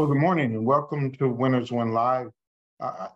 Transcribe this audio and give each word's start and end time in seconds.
Well, 0.00 0.08
good 0.08 0.16
morning 0.16 0.54
and 0.54 0.64
welcome 0.64 1.12
to 1.16 1.28
Winners 1.28 1.70
Win 1.70 1.92
Live. 1.92 2.30
Uh, 2.82 3.08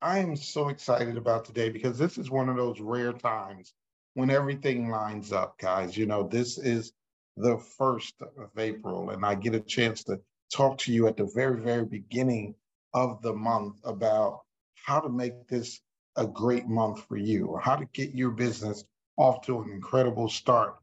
I 0.00 0.20
am 0.20 0.36
so 0.36 0.70
excited 0.70 1.18
about 1.18 1.44
today 1.44 1.68
because 1.68 1.98
this 1.98 2.16
is 2.16 2.30
one 2.30 2.48
of 2.48 2.56
those 2.56 2.80
rare 2.80 3.12
times 3.12 3.74
when 4.14 4.30
everything 4.30 4.88
lines 4.88 5.34
up, 5.34 5.58
guys. 5.58 5.98
You 5.98 6.06
know, 6.06 6.26
this 6.26 6.56
is 6.56 6.94
the 7.36 7.58
first 7.58 8.14
of 8.22 8.48
April, 8.56 9.10
and 9.10 9.22
I 9.22 9.34
get 9.34 9.54
a 9.54 9.60
chance 9.60 10.02
to 10.04 10.18
talk 10.50 10.78
to 10.78 10.92
you 10.94 11.08
at 11.08 11.18
the 11.18 11.30
very, 11.34 11.60
very 11.60 11.84
beginning 11.84 12.54
of 12.94 13.20
the 13.20 13.34
month 13.34 13.76
about 13.84 14.40
how 14.82 14.98
to 15.00 15.10
make 15.10 15.46
this 15.46 15.78
a 16.16 16.26
great 16.26 16.66
month 16.66 17.04
for 17.06 17.18
you, 17.18 17.48
or 17.48 17.60
how 17.60 17.76
to 17.76 17.84
get 17.92 18.14
your 18.14 18.30
business 18.30 18.82
off 19.18 19.42
to 19.42 19.60
an 19.60 19.68
incredible 19.68 20.30
start, 20.30 20.76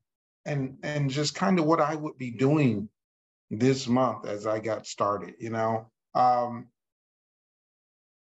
and 0.46 0.78
and 0.84 1.10
just 1.10 1.34
kind 1.34 1.58
of 1.58 1.66
what 1.66 1.82
I 1.82 1.96
would 1.96 2.20
be 2.20 2.30
doing 2.30 2.90
this 3.50 3.88
month 3.88 4.26
as 4.26 4.46
I 4.46 4.60
got 4.60 4.88
started. 4.88 5.36
You 5.40 5.52
know, 5.52 5.90
um, 6.16 6.68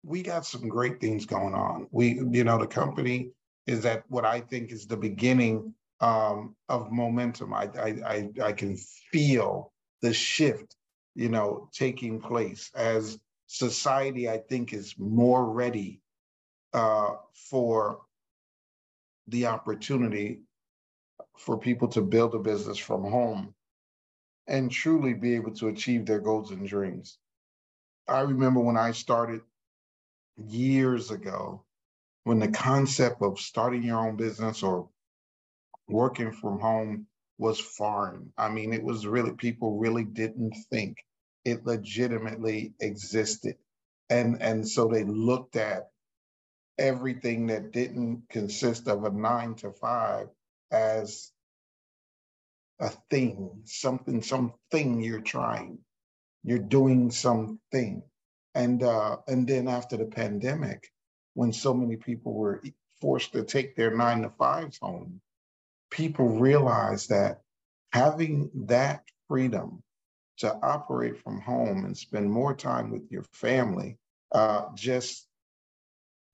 we 0.04 0.22
got 0.22 0.46
some 0.46 0.68
great 0.68 1.00
things 1.00 1.26
going 1.26 1.54
on. 1.54 1.88
We, 1.90 2.20
you 2.30 2.44
know, 2.44 2.58
the 2.58 2.66
company 2.66 3.30
is 3.66 3.84
at 3.84 4.04
what 4.08 4.24
I 4.24 4.40
think 4.40 4.72
is 4.72 4.86
the 4.86 4.96
beginning 4.96 5.74
um, 6.00 6.54
of 6.68 6.90
momentum. 6.92 7.52
I, 7.52 7.68
I, 7.78 7.88
I, 8.06 8.28
I 8.44 8.52
can 8.52 8.76
feel 9.12 9.72
the 10.00 10.12
shift, 10.12 10.76
you 11.14 11.28
know, 11.28 11.68
taking 11.72 12.20
place 12.20 12.70
as 12.74 13.18
society. 13.46 14.28
I 14.28 14.38
think 14.38 14.72
is 14.72 14.94
more 14.98 15.50
ready 15.50 16.00
uh, 16.72 17.14
for 17.50 18.00
the 19.26 19.46
opportunity 19.46 20.42
for 21.36 21.58
people 21.58 21.88
to 21.88 22.00
build 22.00 22.34
a 22.34 22.38
business 22.38 22.78
from 22.78 23.02
home 23.02 23.54
and 24.48 24.70
truly 24.70 25.14
be 25.14 25.34
able 25.34 25.52
to 25.52 25.68
achieve 25.68 26.06
their 26.06 26.20
goals 26.20 26.50
and 26.50 26.66
dreams. 26.66 27.18
I 28.08 28.20
remember 28.20 28.60
when 28.60 28.78
I 28.78 28.92
started 28.92 29.42
years 30.36 31.10
ago, 31.10 31.64
when 32.24 32.38
the 32.38 32.48
concept 32.48 33.22
of 33.22 33.38
starting 33.38 33.82
your 33.82 33.98
own 34.06 34.16
business 34.16 34.62
or 34.62 34.88
working 35.88 36.32
from 36.32 36.58
home 36.60 37.06
was 37.38 37.60
foreign. 37.60 38.32
I 38.36 38.48
mean, 38.48 38.72
it 38.72 38.82
was 38.82 39.06
really, 39.06 39.32
people 39.32 39.78
really 39.78 40.04
didn't 40.04 40.54
think 40.70 40.98
it 41.44 41.64
legitimately 41.66 42.74
existed. 42.80 43.56
And, 44.10 44.42
and 44.42 44.66
so 44.66 44.88
they 44.88 45.04
looked 45.04 45.56
at 45.56 45.90
everything 46.78 47.46
that 47.48 47.72
didn't 47.72 48.22
consist 48.30 48.88
of 48.88 49.04
a 49.04 49.10
nine 49.10 49.54
to 49.56 49.72
five 49.72 50.28
as 50.70 51.32
a 52.80 52.90
thing, 53.10 53.62
something, 53.64 54.22
something 54.22 55.00
you're 55.02 55.20
trying. 55.20 55.78
You're 56.44 56.58
doing 56.58 57.10
something. 57.10 58.02
And 58.54 58.82
uh, 58.82 59.18
and 59.26 59.46
then 59.46 59.68
after 59.68 59.96
the 59.96 60.06
pandemic, 60.06 60.90
when 61.34 61.52
so 61.52 61.74
many 61.74 61.96
people 61.96 62.32
were 62.34 62.62
forced 63.00 63.32
to 63.32 63.44
take 63.44 63.76
their 63.76 63.94
nine 63.94 64.22
to 64.22 64.30
fives 64.30 64.78
home, 64.80 65.20
people 65.90 66.28
realized 66.28 67.10
that 67.10 67.42
having 67.92 68.50
that 68.66 69.04
freedom 69.28 69.82
to 70.38 70.54
operate 70.62 71.22
from 71.22 71.40
home 71.40 71.84
and 71.84 71.96
spend 71.96 72.30
more 72.30 72.54
time 72.54 72.90
with 72.90 73.10
your 73.10 73.24
family 73.32 73.98
uh, 74.32 74.66
just 74.74 75.26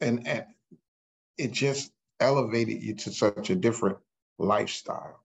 and, 0.01 0.27
and 0.27 0.45
it 1.39 1.53
just 1.53 1.91
elevated 2.21 2.83
you 2.83 2.95
to 2.95 3.11
such 3.11 3.51
a 3.51 3.55
different 3.55 3.99
lifestyle 4.39 5.24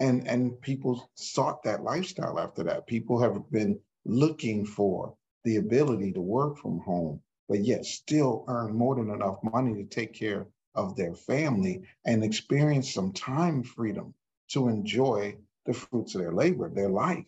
and 0.00 0.26
and 0.28 0.60
people 0.60 1.10
sought 1.14 1.62
that 1.64 1.82
lifestyle 1.82 2.38
after 2.38 2.64
that. 2.64 2.86
People 2.86 3.20
have 3.20 3.50
been 3.50 3.80
looking 4.04 4.66
for 4.66 5.16
the 5.44 5.56
ability 5.56 6.12
to 6.12 6.20
work 6.20 6.58
from 6.58 6.80
home 6.80 7.20
but 7.48 7.64
yet 7.64 7.84
still 7.84 8.44
earn 8.48 8.74
more 8.74 8.96
than 8.96 9.10
enough 9.10 9.38
money 9.42 9.74
to 9.74 9.84
take 9.84 10.12
care 10.12 10.46
of 10.74 10.96
their 10.96 11.14
family 11.14 11.82
and 12.04 12.24
experience 12.24 12.92
some 12.92 13.12
time 13.12 13.62
freedom 13.62 14.14
to 14.48 14.68
enjoy 14.68 15.36
the 15.64 15.72
fruits 15.72 16.14
of 16.14 16.20
their 16.20 16.32
labor 16.32 16.68
their 16.68 16.88
life. 16.88 17.24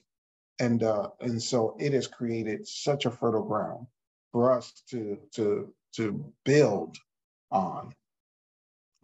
And 0.60 0.82
uh, 0.82 1.10
and 1.20 1.42
so 1.42 1.76
it 1.78 1.92
has 1.92 2.08
created 2.08 2.66
such 2.66 3.06
a 3.06 3.10
fertile 3.10 3.44
ground 3.44 3.86
for 4.32 4.52
us 4.52 4.82
to 4.90 5.18
to 5.34 5.72
to 5.94 6.32
build 6.44 6.96
on 7.50 7.94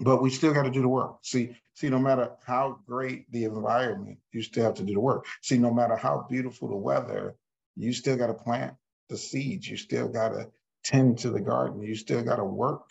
but 0.04 0.22
we 0.22 0.28
still 0.30 0.52
got 0.52 0.64
to 0.64 0.70
do 0.70 0.82
the 0.82 0.88
work. 0.88 1.16
See, 1.22 1.56
see, 1.72 1.88
no 1.88 1.98
matter 1.98 2.30
how 2.46 2.78
great 2.86 3.30
the 3.32 3.44
environment, 3.44 4.18
you 4.32 4.42
still 4.42 4.64
have 4.64 4.74
to 4.74 4.84
do 4.84 4.94
the 4.94 5.00
work. 5.00 5.24
See, 5.42 5.56
no 5.56 5.72
matter 5.72 5.96
how 5.96 6.26
beautiful 6.28 6.68
the 6.68 6.76
weather, 6.76 7.34
you 7.74 7.92
still 7.92 8.16
got 8.16 8.26
to 8.26 8.34
plant 8.34 8.74
the 9.08 9.16
seeds. 9.16 9.66
You 9.66 9.78
still 9.78 10.08
got 10.08 10.30
to 10.30 10.50
tend 10.84 11.18
to 11.20 11.30
the 11.30 11.40
garden. 11.40 11.82
You 11.82 11.96
still 11.96 12.22
got 12.22 12.36
to 12.36 12.44
work 12.44 12.90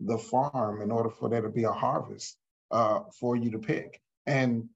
the 0.00 0.16
farm 0.16 0.80
in 0.80 0.90
order 0.90 1.10
for 1.10 1.28
there 1.28 1.42
to 1.42 1.50
be 1.50 1.64
a 1.64 1.72
harvest 1.72 2.36
uh, 2.70 3.00
for 3.20 3.36
you 3.36 3.50
to 3.50 3.58
pick. 3.58 4.00
And 4.26 4.70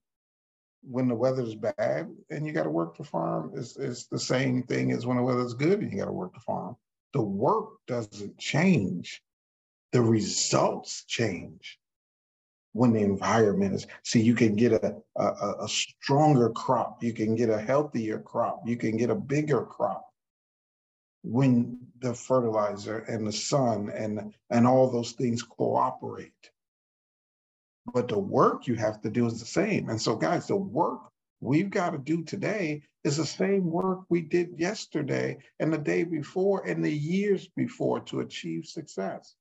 when 0.83 1.07
the 1.07 1.15
weather's 1.15 1.55
bad 1.55 2.09
and 2.29 2.45
you 2.45 2.53
got 2.53 2.63
to 2.63 2.69
work 2.69 2.97
the 2.97 3.03
farm, 3.03 3.53
it's, 3.55 3.75
it's 3.77 4.05
the 4.05 4.19
same 4.19 4.63
thing 4.63 4.91
as 4.91 5.07
when 5.07 5.17
the 5.17 5.23
weather's 5.23 5.55
good 5.55 5.81
and 5.81 5.91
you 5.91 5.97
got 5.97 6.05
to 6.05 6.11
work 6.11 6.33
the 6.35 6.39
farm. 6.39 6.77
The 7.13 7.21
work 7.21 7.69
doesn't 7.87 8.37
change 8.37 9.23
the 9.91 10.01
results 10.01 11.03
change 11.05 11.79
when 12.73 12.93
the 12.93 13.01
environment 13.01 13.73
is 13.73 13.87
see 14.03 14.21
you 14.21 14.35
can 14.35 14.55
get 14.55 14.71
a, 14.71 14.95
a, 15.15 15.53
a 15.61 15.67
stronger 15.67 16.49
crop 16.49 17.01
you 17.01 17.13
can 17.13 17.35
get 17.35 17.49
a 17.49 17.59
healthier 17.59 18.19
crop 18.19 18.61
you 18.65 18.77
can 18.77 18.95
get 18.95 19.09
a 19.09 19.15
bigger 19.15 19.63
crop 19.63 20.09
when 21.23 21.79
the 21.99 22.13
fertilizer 22.13 22.99
and 22.99 23.27
the 23.27 23.31
sun 23.31 23.89
and 23.89 24.33
and 24.49 24.65
all 24.65 24.89
those 24.89 25.13
things 25.13 25.43
cooperate. 25.43 26.51
But 27.93 28.07
the 28.07 28.19
work 28.19 28.67
you 28.67 28.75
have 28.75 29.01
to 29.01 29.09
do 29.09 29.25
is 29.25 29.39
the 29.39 29.45
same. 29.45 29.89
And 29.89 30.01
so 30.01 30.15
guys 30.15 30.47
the 30.47 30.55
work 30.55 31.01
we've 31.41 31.69
got 31.69 31.91
to 31.91 31.97
do 31.97 32.23
today 32.23 32.83
is 33.03 33.17
the 33.17 33.25
same 33.25 33.65
work 33.69 33.99
we 34.09 34.21
did 34.21 34.59
yesterday 34.59 35.37
and 35.59 35.71
the 35.71 35.77
day 35.77 36.03
before 36.03 36.65
and 36.65 36.83
the 36.83 36.91
years 36.91 37.47
before 37.55 38.01
to 38.01 38.19
achieve 38.19 38.65
success 38.65 39.35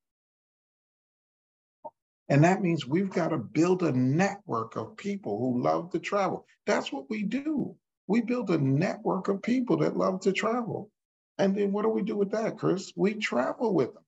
and 2.29 2.45
that 2.45 2.61
means 2.61 2.87
we've 2.87 3.11
got 3.11 3.29
to 3.29 3.39
build 3.39 3.83
a 3.83 3.93
network 3.93 4.77
of 4.77 4.97
people 4.97 5.39
who 5.39 5.63
love 5.63 5.91
to 5.91 5.99
travel. 5.99 6.47
That's 6.67 6.93
what 6.93 7.09
we 7.09 7.23
do. 7.23 7.75
We 8.07 8.21
build 8.21 8.51
a 8.51 8.59
network 8.59 9.29
of 9.29 9.43
people 9.43 9.79
that 9.79 9.97
love 9.97 10.21
to 10.21 10.33
travel. 10.33 10.91
And 11.39 11.57
then 11.57 11.73
what 11.73 11.83
do 11.83 11.89
we 11.89 12.03
do 12.03 12.17
with 12.17 12.31
that, 12.33 12.59
Chris? 12.59 12.93
We 12.97 13.15
travel 13.15 13.75
with 13.75 13.95
them 13.95 14.03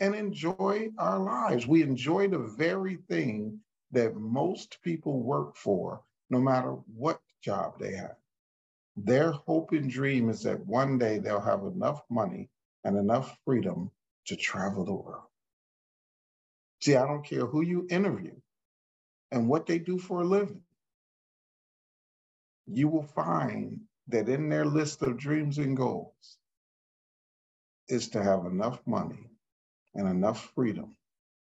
and 0.00 0.14
enjoy 0.14 0.90
our 0.98 1.18
lives. 1.18 1.66
We 1.66 1.82
enjoy 1.82 2.28
the 2.28 2.38
very 2.38 2.96
thing 3.08 3.60
that 3.92 4.16
most 4.16 4.78
people 4.82 5.20
work 5.20 5.56
for, 5.56 6.02
no 6.30 6.40
matter 6.40 6.72
what 6.96 7.20
job 7.42 7.78
they 7.78 7.94
have. 7.94 8.16
Their 8.96 9.32
hope 9.32 9.72
and 9.72 9.90
dream 9.90 10.30
is 10.30 10.42
that 10.42 10.66
one 10.66 10.98
day 10.98 11.18
they'll 11.18 11.40
have 11.40 11.64
enough 11.64 12.02
money 12.10 12.48
and 12.84 12.96
enough 12.96 13.38
freedom 13.44 13.90
to 14.26 14.36
travel 14.36 14.84
the 14.84 14.94
world. 14.94 15.26
See, 16.82 16.96
I 16.96 17.06
don't 17.06 17.24
care 17.24 17.46
who 17.46 17.62
you 17.62 17.86
interview 17.90 18.34
and 19.32 19.48
what 19.48 19.66
they 19.66 19.78
do 19.78 19.98
for 19.98 20.22
a 20.22 20.26
living. 20.26 20.62
You 22.66 22.88
will 22.88 23.04
find 23.04 23.82
that 24.08 24.28
in 24.28 24.48
their 24.50 24.66
list 24.66 25.02
of 25.02 25.18
dreams 25.18 25.58
and 25.58 25.76
goals 25.76 26.38
is 27.88 28.08
to 28.10 28.22
have 28.22 28.46
enough 28.46 28.80
money 28.86 29.30
and 29.94 30.08
enough 30.08 30.52
freedom 30.54 30.96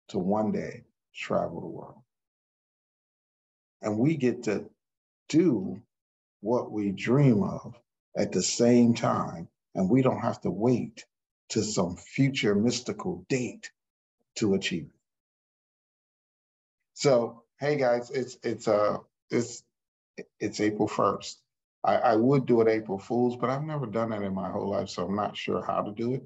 to 0.10 0.20
one 0.20 0.52
day 0.52 0.84
travel 1.16 1.62
the 1.62 1.68
world. 1.68 2.02
And 3.82 4.00
we 4.00 4.18
get 4.18 4.44
to 4.44 4.66
do 5.30 5.82
what 6.42 6.72
we 6.72 6.92
dream 6.92 7.44
of 7.44 7.75
at 8.18 8.32
the 8.32 8.44
same 8.44 8.94
time, 8.96 9.48
and 9.75 9.90
we 9.90 10.02
don't 10.02 10.20
have 10.22 10.42
to 10.42 10.52
wait 10.52 11.06
to 11.50 11.64
some 11.64 11.96
future 11.98 12.56
mystical 12.56 13.25
date 13.30 13.72
to 14.38 14.56
achieve 14.56 14.86
it. 14.86 14.99
So, 17.00 17.44
hey 17.62 17.78
guys, 17.78 18.12
it's 18.12 18.38
it's 18.44 18.68
uh 18.68 18.98
it's 19.30 19.63
it's 20.38 20.60
April 20.60 20.90
first. 20.90 21.42
I, 21.81 21.96
I 21.96 22.16
would 22.18 22.46
do 22.46 22.60
it 22.60 22.68
April 22.68 23.00
Fools, 23.00 23.38
but 23.38 23.50
I've 23.50 23.63
never 23.63 23.86
done 23.86 24.10
that 24.10 24.22
in 24.22 24.34
my 24.34 24.50
whole 24.50 24.69
life, 24.69 24.90
so 24.90 25.06
I'm 25.06 25.16
not 25.16 25.38
sure 25.38 25.63
how 25.66 25.81
to 25.81 25.94
do 25.94 26.16
it, 26.16 26.24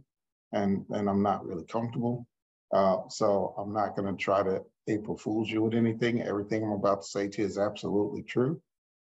and 0.52 0.84
and 0.90 1.08
I'm 1.08 1.22
not 1.22 1.46
really 1.46 1.66
comfortable. 1.66 2.26
Uh, 2.74 3.08
so 3.10 3.54
I'm 3.56 3.72
not 3.72 3.96
going 3.96 4.08
to 4.12 4.18
try 4.20 4.42
to 4.42 4.64
April 4.88 5.16
Fools 5.16 5.48
you 5.48 5.62
with 5.62 5.76
anything. 5.76 6.24
Everything 6.24 6.64
I'm 6.64 6.72
about 6.72 7.04
to 7.04 7.08
say 7.08 7.28
to 7.28 7.42
you 7.44 7.48
is 7.48 7.60
absolutely 7.60 8.24
true, 8.24 8.60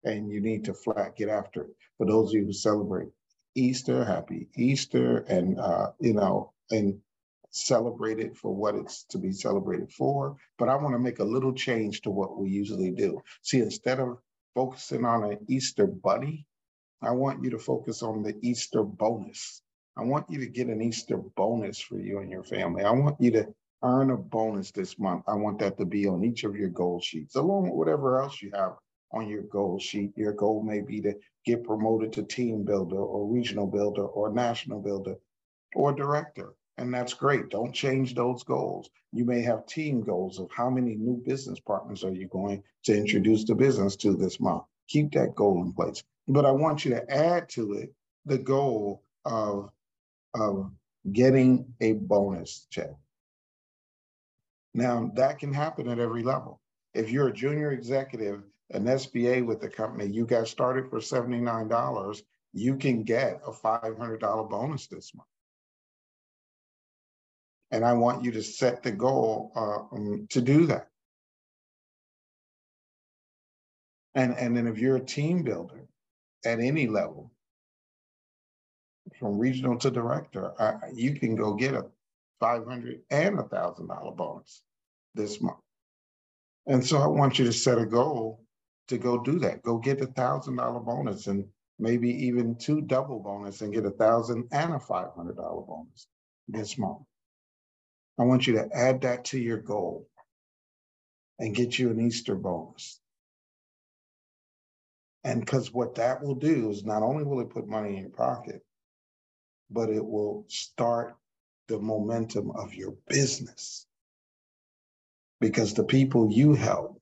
and 0.05 0.31
you 0.31 0.41
need 0.41 0.67
to 0.67 0.73
flat 0.73 1.17
get 1.17 1.31
after 1.31 1.63
it. 1.63 1.71
For 1.99 2.07
those 2.07 2.29
of 2.29 2.35
you 2.35 2.45
who 2.45 2.53
celebrate 2.53 3.09
Easter, 3.57 4.05
happy 4.05 4.51
Easter, 4.55 5.19
and 5.29 5.59
uh, 5.59 5.91
you 5.99 6.15
know, 6.15 6.53
and 6.71 7.01
celebrate 7.57 8.19
it 8.19 8.37
for 8.37 8.55
what 8.55 8.75
it's 8.75 9.05
to 9.05 9.19
be 9.19 9.33
celebrated 9.33 9.91
for. 9.93 10.37
But 10.59 10.69
I 10.69 10.77
want 10.77 10.95
to 10.95 10.99
make 10.99 11.19
a 11.19 11.25
little 11.25 11.53
change 11.53 12.03
to 12.03 12.11
what 12.11 12.39
we 12.39 12.51
usually 12.51 12.91
do. 12.91 13.21
See, 13.43 13.61
instead 13.61 14.01
of 14.01 14.19
focusing 14.55 15.05
on 15.05 15.25
an 15.25 15.39
Easter 15.49 15.87
bunny, 15.87 16.47
I 17.03 17.11
want 17.11 17.43
you 17.45 17.51
to 17.51 17.59
focus 17.59 18.03
on 18.03 18.23
the 18.23 18.35
Easter 18.43 18.83
bonus. 18.83 19.63
I 19.97 20.03
want 20.03 20.29
you 20.29 20.41
to 20.41 20.47
get 20.47 20.69
an 20.69 20.83
Easter 20.83 21.17
bonus 21.17 21.79
for 21.81 21.99
you 21.99 22.19
and 22.19 22.31
your 22.31 22.45
family. 22.45 22.85
I 22.85 22.91
want 22.91 23.21
you 23.21 23.31
to 23.33 23.47
earn 23.83 24.11
a 24.11 24.17
bonus 24.17 24.71
this 24.71 24.99
month. 24.99 25.25
I 25.27 25.35
want 25.35 25.59
that 25.61 25.79
to 25.79 25.85
be 25.85 26.07
on 26.07 26.25
each 26.25 26.45
of 26.45 26.57
your 26.57 26.69
goal 26.69 27.01
sheets, 27.01 27.37
along 27.37 27.65
with 27.65 27.75
whatever 27.75 28.21
else 28.21 28.43
you 28.43 28.51
have 28.55 28.77
on 29.13 29.29
your 29.29 29.43
goal 29.43 29.79
sheet. 29.79 30.13
Your 30.17 30.33
goal 30.33 30.63
may 30.63 30.81
be 30.81 31.01
to 31.03 31.15
get 31.45 31.65
promoted 31.65 32.13
to 32.15 32.23
team 32.23 32.65
builder 32.65 32.99
or 32.99 33.27
regional 33.27 33.67
builder 33.67 34.05
or 34.05 34.33
national 34.33 34.81
builder 34.81 35.17
or 35.75 35.93
director. 35.93 36.55
And 36.79 36.93
that's 36.93 37.15
great. 37.15 37.49
Don't 37.49 37.73
change 37.73 38.15
those 38.15 38.43
goals. 38.43 38.91
You 39.13 39.25
may 39.25 39.41
have 39.43 39.67
team 39.67 40.03
goals 40.03 40.39
of 40.39 40.51
how 40.51 40.69
many 40.69 40.95
new 40.95 41.23
business 41.25 41.59
partners 41.59 42.05
are 42.05 42.13
you 42.13 42.29
going 42.29 42.63
to 42.85 42.97
introduce 42.97 43.45
the 43.45 43.55
business 43.55 43.97
to 43.97 44.15
this 44.15 44.41
month. 44.41 44.65
Keep 44.89 45.13
that 45.13 45.35
goal 45.35 45.63
in 45.63 45.73
place. 45.73 46.03
But 46.29 46.45
I 46.45 46.51
want 46.51 46.85
you 46.85 46.91
to 46.93 47.11
add 47.11 47.49
to 47.51 47.73
it 47.75 47.95
the 48.27 48.39
goal 48.39 49.03
of, 49.25 49.71
of 50.35 50.71
getting 51.13 51.73
a 51.81 51.93
bonus 51.93 52.67
check. 52.71 52.91
Now, 54.75 55.11
that 55.15 55.39
can 55.39 55.55
happen 55.55 55.89
at 55.89 55.99
every 55.99 56.23
level. 56.23 56.61
If 56.93 57.11
you're 57.11 57.29
a 57.29 57.33
junior 57.33 57.73
executive, 57.73 58.43
an 58.71 58.85
SBA 58.85 59.47
with 59.47 59.61
the 59.61 59.69
company, 59.71 60.07
you 60.13 60.27
got 60.27 60.49
started 60.49 60.91
for 60.91 60.99
$79, 60.99 62.23
you 62.53 62.77
can 62.77 63.03
get 63.03 63.41
a 63.47 63.53
$500 63.53 64.51
bonus 64.51 64.87
this 64.89 65.15
month. 65.15 65.29
And 67.71 67.85
I 67.85 67.93
want 67.95 68.25
you 68.25 68.31
to 68.33 68.43
set 68.43 68.83
the 68.83 68.93
goal 68.93 69.53
uh, 69.57 69.95
um, 69.95 70.27
to 70.31 70.41
do 70.41 70.67
that. 70.67 70.89
And, 74.15 74.37
and 74.39 74.57
then 74.57 74.67
if 74.67 74.79
you're 74.79 74.97
a 74.97 75.05
team 75.05 75.43
builder 75.43 75.87
at 76.45 76.61
any 76.61 76.87
level, 76.87 77.33
from 79.19 79.39
regional 79.39 79.79
to 79.79 79.91
director, 79.91 80.53
you 80.93 81.15
can 81.15 81.37
go 81.37 81.55
get 81.55 81.75
a 81.75 81.87
500 82.41 83.01
and 83.11 83.39
a 83.39 83.45
thousand 83.45 83.89
dollar 83.89 84.13
bonus 84.13 84.63
this 85.15 85.41
month. 85.41 85.59
And 86.67 86.85
so 86.85 86.99
I 86.99 87.07
want 87.07 87.39
you 87.39 87.45
to 87.45 87.53
set 87.53 87.79
a 87.79 87.87
goal 87.87 88.45
to 88.89 88.99
go 88.99 89.23
do 89.23 89.39
that. 89.41 89.63
Go 89.63 89.79
get 89.79 90.01
a 90.01 90.07
thousand 90.07 90.57
dollar 90.57 90.81
bonus 90.81 91.27
and 91.29 91.47
maybe 91.79 92.11
even 92.27 92.57
two 92.57 92.81
double 92.81 93.21
bonus 93.21 93.61
and 93.61 93.73
get 93.73 93.87
a 93.87 93.91
thousand 93.91 94.49
and 94.53 94.75
a 94.75 94.81
five 94.81 95.09
hundred 95.17 95.37
dollar 95.37 95.63
bonus 95.63 96.09
this 96.49 96.79
month. 96.79 97.03
I 98.19 98.25
want 98.25 98.47
you 98.47 98.55
to 98.55 98.69
add 98.73 99.03
that 99.03 99.27
to 99.27 99.39
your 99.39 99.59
goal 99.59 100.09
and 101.39 101.55
get 101.55 101.79
you 101.79 101.91
an 101.91 102.01
Easter 102.01 102.35
bonus. 102.35 102.99
And 105.25 105.41
because 105.41 105.73
what 105.73 105.97
that 105.97 106.23
will 106.23 106.37
do 106.37 106.71
is 106.71 106.85
not 106.85 107.03
only 107.03 107.25
will 107.25 107.41
it 107.41 107.51
put 107.51 107.69
money 107.69 107.97
in 107.97 108.03
your 108.03 108.11
pocket, 108.11 108.63
but 109.71 109.91
it 109.91 110.05
will 110.05 110.45
start 110.49 111.17
the 111.69 111.79
momentum 111.79 112.53
of 112.53 112.73
your 112.75 112.95
business. 113.09 113.87
Because 115.41 115.75
the 115.75 115.85
people 115.85 116.31
you 116.31 116.55
help 116.55 117.01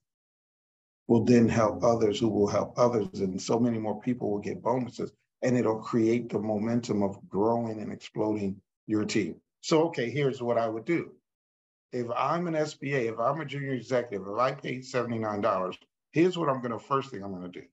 will 1.07 1.25
then 1.25 1.49
help 1.49 1.85
others 1.85 2.19
who 2.19 2.29
will 2.29 2.49
help 2.49 2.79
others. 2.79 3.21
And 3.21 3.41
so 3.41 3.61
many 3.61 3.79
more 3.79 4.01
people 4.01 4.31
will 4.31 4.41
get 4.41 4.63
bonuses 4.63 5.13
and 5.43 5.57
it'll 5.57 5.81
create 5.81 6.31
the 6.31 6.39
momentum 6.39 7.03
of 7.03 7.19
growing 7.29 7.81
and 7.81 7.93
exploding 7.93 8.57
your 8.87 9.05
team. 9.05 9.37
So, 9.65 9.85
okay, 9.85 10.11
here's 10.11 10.43
what 10.43 10.59
I 10.59 10.69
would 10.69 10.85
do. 10.85 11.13
If 11.91 12.07
I'm 12.15 12.49
an 12.49 12.53
SBA, 12.53 13.11
if 13.11 13.19
I'm 13.19 13.41
a 13.41 13.47
junior 13.47 13.73
executive, 13.73 14.27
if 14.29 14.39
I 14.39 14.53
paid 14.53 14.83
$79, 14.83 15.79
here's 16.13 16.37
what 16.37 16.51
I'm 16.51 16.61
going 16.61 16.73
to, 16.73 16.79
first 16.79 17.11
thing 17.11 17.25
I'm 17.25 17.31
going 17.31 17.51
to 17.51 17.61
do. 17.61 17.67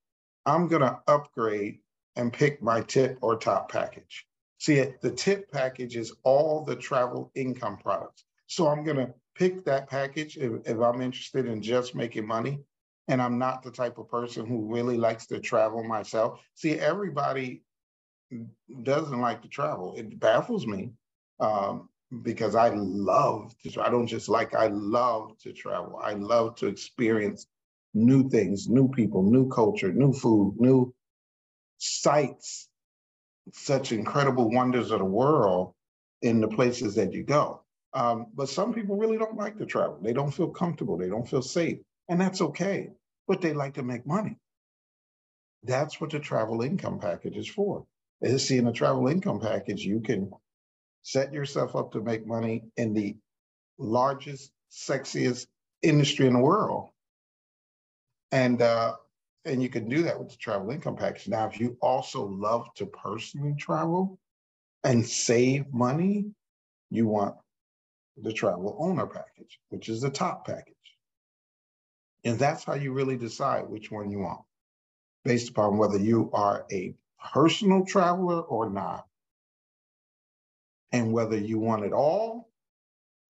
I'm 0.46 0.70
going 0.70 0.84
to 0.84 1.00
upgrade 1.10 1.80
and 2.16 2.32
pick 2.32 2.64
my 2.64 2.80
tip 2.80 3.18
or 3.20 3.36
top 3.36 3.70
package. 3.70 4.26
See, 4.60 4.82
the 5.02 5.12
tip 5.12 5.52
package 5.52 5.98
is 5.98 6.14
all 6.24 6.64
the 6.64 6.78
travel 6.78 7.30
income 7.36 7.76
products. 7.76 8.24
So 8.48 8.70
I'm 8.70 8.86
going 8.86 8.96
to 8.96 9.14
pick 9.36 9.66
that 9.66 9.90
package 9.90 10.38
if, 10.38 10.66
if 10.66 10.80
I'm 10.80 11.02
interested 11.02 11.46
in 11.46 11.62
just 11.62 11.94
making 11.94 12.26
money 12.26 12.62
and 13.10 13.22
I'm 13.22 13.38
not 13.38 13.64
the 13.64 13.72
type 13.72 13.98
of 13.98 14.08
person 14.08 14.46
who 14.46 14.74
really 14.74 14.96
likes 14.96 15.26
to 15.26 15.42
travel 15.42 15.84
myself. 15.84 16.40
See, 16.56 16.80
everybody 16.80 17.64
doesn't 18.84 19.20
like 19.20 19.42
to 19.42 19.50
travel. 19.50 19.94
It 19.98 20.18
baffles 20.22 20.66
me 20.66 20.94
um, 21.42 21.90
because 22.24 22.56
I 22.56 22.70
love 22.70 23.54
to. 23.64 23.82
I 23.82 23.90
don't 23.90 24.08
just 24.08 24.30
like. 24.30 24.56
I 24.56 24.68
love 24.68 25.38
to 25.40 25.54
travel. 25.54 26.00
I 26.02 26.14
love 26.14 26.56
to 26.58 26.68
experience 26.68 27.48
new 27.94 28.30
things, 28.30 28.70
new 28.70 28.90
people, 28.90 29.24
new 29.24 29.50
culture, 29.50 29.92
new 29.92 30.14
food, 30.14 30.56
new 30.60 30.94
sights, 31.80 32.70
such 33.54 33.92
incredible 33.92 34.50
wonders 34.52 34.92
of 34.92 35.00
the 35.00 35.06
world 35.06 35.74
in 36.22 36.40
the 36.40 36.48
places 36.48 36.96
that 36.96 37.14
you 37.14 37.24
go. 37.24 37.64
Um, 37.94 38.28
but 38.34 38.50
some 38.50 38.74
people 38.74 38.96
really 38.96 39.18
don't 39.18 39.36
like 39.36 39.58
to 39.58 39.66
travel. 39.66 40.00
They 40.02 40.14
don't 40.14 40.32
feel 40.32 40.50
comfortable. 40.50 40.98
They 40.98 41.10
don't 41.10 41.28
feel 41.28 41.42
safe. 41.42 41.80
And 42.08 42.22
that's 42.22 42.42
okay. 42.42 42.90
But 43.28 43.42
they 43.42 43.54
like 43.54 43.74
to 43.76 43.84
make 43.84 44.06
money. 44.06 44.38
That's 45.64 46.00
what 46.00 46.12
the 46.12 46.20
travel 46.20 46.62
income 46.62 47.00
package 47.00 47.38
is 47.38 47.50
for. 47.50 47.86
Is 48.22 48.48
see 48.48 48.58
in 48.58 48.68
a 48.68 48.74
travel 48.74 49.08
income 49.08 49.40
package, 49.40 49.82
you 49.82 50.00
can 50.00 50.32
set 51.04 51.34
yourself 51.34 51.76
up 51.76 51.92
to 51.92 52.02
make 52.02 52.26
money 52.26 52.64
in 52.78 52.94
the 52.94 53.16
largest, 53.78 54.52
sexiest 54.72 55.48
industry 55.82 56.28
in 56.28 56.34
the 56.34 56.40
world. 56.40 56.90
And 58.32 58.62
uh, 58.62 58.94
and 59.46 59.62
you 59.62 59.70
can 59.70 59.90
do 59.90 60.04
that 60.04 60.20
with 60.20 60.30
the 60.30 60.38
travel 60.38 60.70
income 60.70 60.96
package. 60.96 61.28
Now, 61.28 61.48
if 61.48 61.60
you 61.60 61.76
also 61.82 62.26
love 62.26 62.68
to 62.76 62.86
personally 62.86 63.56
travel 63.58 64.20
and 64.84 65.06
save 65.06 65.74
money, 65.74 66.26
you 66.90 67.08
want 67.08 67.36
the 68.22 68.32
travel 68.32 68.78
owner 68.80 69.08
package, 69.08 69.60
which 69.70 69.90
is 69.90 70.02
the 70.02 70.10
top 70.12 70.46
package. 70.46 70.76
And 72.24 72.38
that's 72.38 72.64
how 72.64 72.76
you 72.76 72.94
really 72.94 73.18
decide 73.18 73.68
which 73.68 73.90
one 73.92 74.12
you 74.12 74.20
want, 74.20 74.42
based 75.26 75.50
upon 75.50 75.78
whether 75.78 75.98
you 75.98 76.30
are 76.34 76.66
a 76.72 76.94
personal 77.34 77.84
traveler 77.84 78.42
or 78.42 78.70
not 78.70 79.08
and 80.92 81.12
whether 81.12 81.38
you 81.38 81.60
want 81.60 81.86
it 81.86 81.94
all 81.94 82.50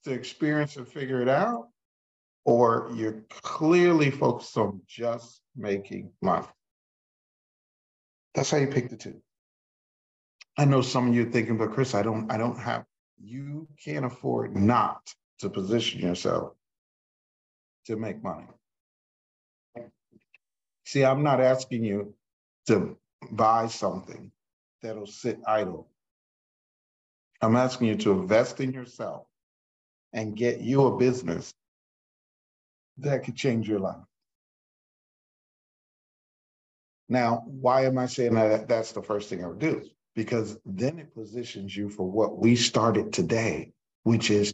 to 0.04 0.12
experience 0.12 0.78
and 0.78 0.88
figure 0.88 1.22
it 1.22 1.30
out, 1.30 1.70
or 2.44 2.90
you're 2.96 3.24
clearly 3.30 4.10
focused 4.10 4.58
on 4.58 4.82
just 4.88 5.42
making 5.56 6.12
money. 6.22 6.48
That's 8.34 8.50
how 8.50 8.58
you 8.58 8.68
pick 8.68 8.90
the 8.90 8.98
two. 8.98 9.22
I 10.58 10.66
know 10.66 10.82
some 10.82 11.10
of 11.10 11.16
you 11.16 11.28
are 11.28 11.32
thinking, 11.32 11.58
but 11.58 11.72
Chris, 11.72 11.94
I 11.94 12.02
don't, 12.02 12.32
I 12.32 12.38
don't 12.38 12.58
have, 12.60 12.86
you 13.20 13.68
can't 13.84 14.06
afford 14.06 14.56
not 14.56 15.14
to 15.40 15.50
position 15.50 16.02
yourself 16.02 16.54
to 17.86 17.96
make 17.96 18.24
money. 18.24 18.48
See, 20.86 21.06
I'm 21.06 21.24
not 21.24 21.40
asking 21.40 21.84
you 21.84 22.16
to 22.68 22.98
buy 23.32 23.68
something 23.68 24.32
that'll 24.82 25.08
sit 25.08 25.40
idle 25.48 25.88
I'm 27.42 27.56
asking 27.56 27.88
you 27.88 27.96
to 27.98 28.12
invest 28.12 28.60
in 28.60 28.72
yourself 28.72 29.26
and 30.14 30.36
get 30.36 30.62
you 30.62 30.86
a 30.86 30.98
business 30.98 31.54
that 32.98 33.24
could 33.24 33.36
change 33.36 33.68
your 33.68 33.80
life. 33.80 34.04
Now, 37.10 37.44
why 37.46 37.86
am 37.86 37.98
I 37.98 38.06
saying 38.06 38.36
that 38.36 38.68
that's 38.68 38.92
the 38.92 39.02
first 39.02 39.30
thing 39.30 39.44
I 39.44 39.48
would 39.48 39.60
do? 39.60 39.82
Because 40.16 40.58
then 40.66 41.00
it 41.00 41.14
positions 41.14 41.76
you 41.76 41.90
for 41.90 42.10
what 42.10 42.38
we 42.38 42.56
started 42.56 43.12
today, 43.12 43.74
which 44.04 44.30
is 44.30 44.54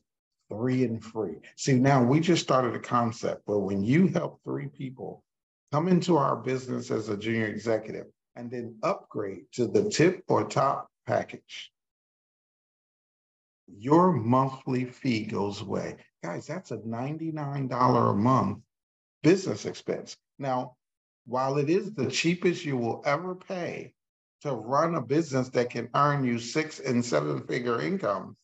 three 0.50 0.84
and 0.84 1.04
free. 1.04 1.36
See, 1.56 1.74
now 1.74 2.04
we 2.04 2.20
just 2.20 2.42
started 2.42 2.74
a 2.76 2.80
concept 2.80 3.42
where 3.46 3.60
when 3.60 3.84
you 3.84 4.08
help 4.08 4.40
three 4.44 4.68
people 4.68 5.24
come 5.72 5.88
into 5.88 6.18
our 6.18 6.36
business 6.36 6.90
as 6.90 7.10
a 7.10 7.18
junior 7.18 7.48
executive 7.48 8.06
and 8.36 8.50
then 8.50 8.76
upgrade 8.82 9.46
to 9.54 9.68
the 9.68 9.90
tip 9.90 10.24
or 10.28 10.48
top 10.48 10.90
package, 11.06 11.72
your 13.68 14.12
monthly 14.12 14.86
fee 14.86 15.26
goes 15.26 15.62
away. 15.62 15.98
Guys, 16.24 16.48
that's 16.48 16.72
a 16.72 16.78
$99 16.78 18.12
a 18.12 18.14
month 18.16 18.60
business 19.24 19.66
expense. 19.66 20.18
Now, 20.40 20.76
while 21.26 21.58
it 21.58 21.70
is 21.70 21.94
the 21.94 22.10
cheapest 22.10 22.64
you 22.64 22.78
will 22.78 23.04
ever 23.06 23.36
pay 23.36 23.94
to 24.42 24.54
run 24.54 24.96
a 24.96 25.02
business 25.02 25.50
that 25.50 25.70
can 25.70 25.90
earn 25.96 26.24
you 26.24 26.40
six 26.40 26.80
and 26.80 27.04
seven 27.04 27.46
figure 27.46 27.82
incomes, 27.82 28.36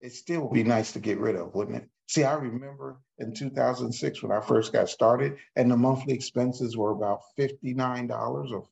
it 0.00 0.12
still 0.12 0.42
would 0.42 0.54
be 0.54 0.64
nice 0.64 0.92
to 0.92 1.00
get 1.00 1.18
rid 1.18 1.36
of, 1.36 1.54
wouldn't 1.54 1.78
it? 1.78 1.88
See, 2.08 2.24
I 2.24 2.34
remember 2.34 3.00
in 3.18 3.32
2006 3.32 4.22
when 4.22 4.32
I 4.32 4.40
first 4.40 4.72
got 4.72 4.88
started, 4.88 5.38
and 5.56 5.70
the 5.70 5.76
monthly 5.76 6.12
expenses 6.12 6.76
were 6.76 6.90
about 6.90 7.20
$59 7.38 8.52
or 8.52 8.64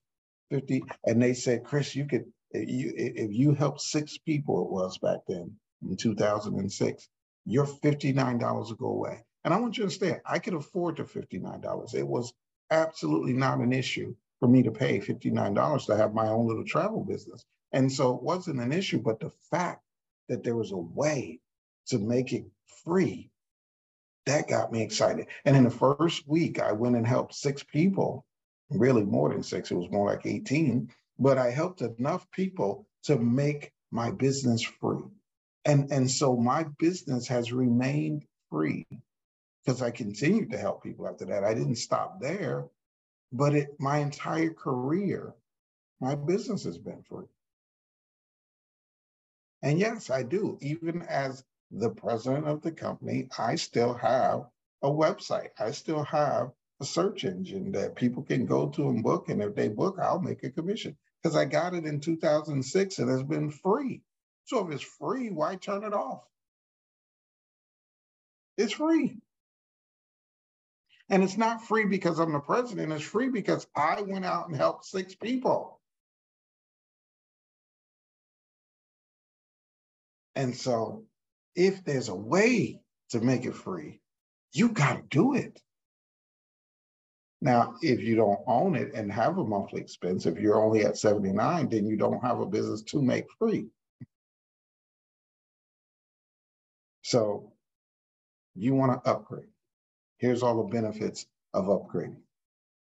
50. 0.51 0.85
And 1.07 1.23
they 1.23 1.35
said, 1.35 1.65
Chris, 1.65 1.97
you 1.97 2.07
could 2.07 2.27
if 2.51 2.69
you, 2.69 2.93
if 2.97 3.33
you 3.33 3.55
help 3.55 3.81
six 3.81 4.19
people, 4.19 4.65
it 4.65 4.71
was 4.71 4.99
back 4.99 5.21
then 5.29 5.57
in 5.89 5.97
2006, 5.97 7.09
your 7.47 7.67
$59 7.67 8.41
will 8.41 8.75
go 8.75 8.87
away. 8.89 9.25
And 9.45 9.55
I 9.55 9.59
want 9.59 9.77
you 9.77 9.83
to 9.83 9.87
understand, 9.87 10.21
I 10.27 10.39
could 10.39 10.55
afford 10.55 10.97
the 10.97 11.05
$59. 11.05 11.95
It 11.95 12.07
was 12.07 12.33
absolutely 12.71 13.33
not 13.33 13.59
an 13.59 13.73
issue 13.73 14.15
for 14.39 14.49
me 14.49 14.63
to 14.63 14.71
pay 14.71 14.99
$59 14.99 15.87
to 15.87 15.97
have 15.97 16.15
my 16.15 16.29
own 16.29 16.47
little 16.47 16.65
travel 16.65 17.05
business. 17.05 17.45
And 17.73 17.91
so 17.91 18.15
it 18.15 18.23
wasn't 18.23 18.61
an 18.61 18.73
issue, 18.73 18.99
but 18.99 19.21
the 19.21 19.31
fact 19.51 19.83
that 20.29 20.43
there 20.43 20.57
was 20.57 20.73
a 20.73 20.77
way 20.77 21.41
to 21.87 21.99
make 21.99 22.33
it 22.33 22.45
free, 22.85 23.31
that 24.27 24.49
got 24.49 24.73
me 24.73 24.83
excited. 24.83 25.27
And 25.45 25.57
in 25.57 25.65
the 25.65 25.71
first 25.71 26.27
week, 26.29 26.61
I 26.61 26.73
went 26.73 26.97
and 26.97 27.07
helped 27.07 27.35
six 27.35 27.63
people, 27.63 28.25
really 28.71 29.05
more 29.05 29.31
than 29.31 29.43
six, 29.43 29.71
it 29.71 29.77
was 29.77 29.91
more 29.91 30.07
like 30.07 30.27
18, 30.27 30.91
but 31.21 31.37
I 31.37 31.51
helped 31.51 31.83
enough 31.83 32.29
people 32.31 32.89
to 33.05 33.19
make 33.19 33.73
my 33.91 34.11
business 34.11 34.63
free. 34.63 35.05
And, 35.67 35.93
and 35.93 36.11
so 36.11 36.35
my 36.35 36.65
business 36.79 37.29
has 37.29 37.53
remained 37.53 38.25
free 38.49 38.87
because 39.63 39.83
I 39.83 39.91
continued 39.91 40.51
to 40.51 40.59
help 40.59 40.83
people 40.83 41.07
after 41.07 41.27
that. 41.27 41.45
I 41.45 41.53
didn't 41.53 41.77
stop 41.77 42.21
there, 42.21 42.65
but 43.33 43.55
it, 43.55 43.69
my 43.79 43.99
entire 43.99 44.51
career, 44.51 45.35
my 46.01 46.15
business 46.15 46.65
has 46.65 46.79
been 46.79 47.03
free. 47.03 47.27
And 49.63 49.79
yes, 49.79 50.09
I 50.09 50.23
do. 50.23 50.57
Even 50.63 51.03
as 51.03 51.45
the 51.71 51.91
president 51.91 52.47
of 52.47 52.63
the 52.63 52.73
company, 52.73 53.29
I 53.39 53.57
still 53.57 53.93
have 53.93 54.47
a 54.83 54.89
website. 54.89 55.51
I 55.59 55.73
still 55.73 56.03
have 56.05 56.53
a 56.81 56.87
search 56.87 57.25
engine 57.25 57.73
that 57.73 57.95
people 57.95 58.23
can 58.23 58.47
go 58.47 58.71
to 58.71 58.89
and 58.89 59.03
book. 59.03 59.29
And 59.29 59.43
if 59.43 59.55
they 59.55 59.69
book, 59.69 59.99
I'll 60.01 60.19
make 60.19 60.43
a 60.45 60.51
commission 60.51 60.97
because 61.23 61.37
I 61.37 61.45
got 61.45 61.75
it 61.75 61.85
in 61.85 62.01
2006 62.01 62.99
and 62.99 63.11
it's 63.11 63.23
been 63.23 63.51
free. 63.51 64.03
So 64.45 64.67
if 64.67 64.75
it's 64.75 64.83
free, 64.83 65.31
why 65.31 65.57
turn 65.57 65.85
it 65.85 65.93
off? 65.93 66.23
It's 68.57 68.73
free. 68.73 69.17
And 71.09 71.23
it's 71.25 71.37
not 71.37 71.67
free 71.67 71.87
because 71.87 72.19
I'm 72.19 72.33
the 72.33 72.41
president, 72.41 72.93
it's 72.93 73.05
free 73.05 73.31
because 73.31 73.67
I 73.75 74.03
went 74.03 74.25
out 74.25 74.49
and 74.49 74.57
helped 74.57 74.85
six 74.85 75.15
people. 75.15 75.81
And 80.37 80.55
so 80.57 81.05
if 81.57 81.85
there's 81.85 82.09
a 82.09 82.15
way 82.15 82.81
to 83.11 83.21
make 83.21 83.45
it 83.45 83.57
free, 83.57 84.01
you 84.53 84.69
got 84.69 84.97
to 84.97 85.03
do 85.11 85.35
it. 85.35 85.61
Now, 87.41 87.77
if 87.81 88.01
you 88.01 88.17
don't 88.17 88.41
own 88.47 88.77
it 88.77 88.93
and 88.95 89.11
have 89.11 89.39
a 89.39 89.45
monthly 89.45 89.81
expense, 89.81 90.27
if 90.27 90.39
you're 90.39 90.63
only 90.63 90.85
at 90.85 90.99
79, 90.99 91.69
then 91.71 91.87
you 91.87 91.97
don't 91.97 92.23
have 92.23 92.41
a 92.41 92.47
business 92.47 92.83
to 92.83 93.01
make 93.01 93.25
free. 93.39 93.67
So 97.03 97.53
you 98.55 98.75
want 98.75 98.93
to 98.93 99.11
upgrade. 99.11 99.49
Here's 100.19 100.43
all 100.43 100.63
the 100.63 100.71
benefits 100.71 101.27
of 101.55 101.65
upgrading. 101.67 102.21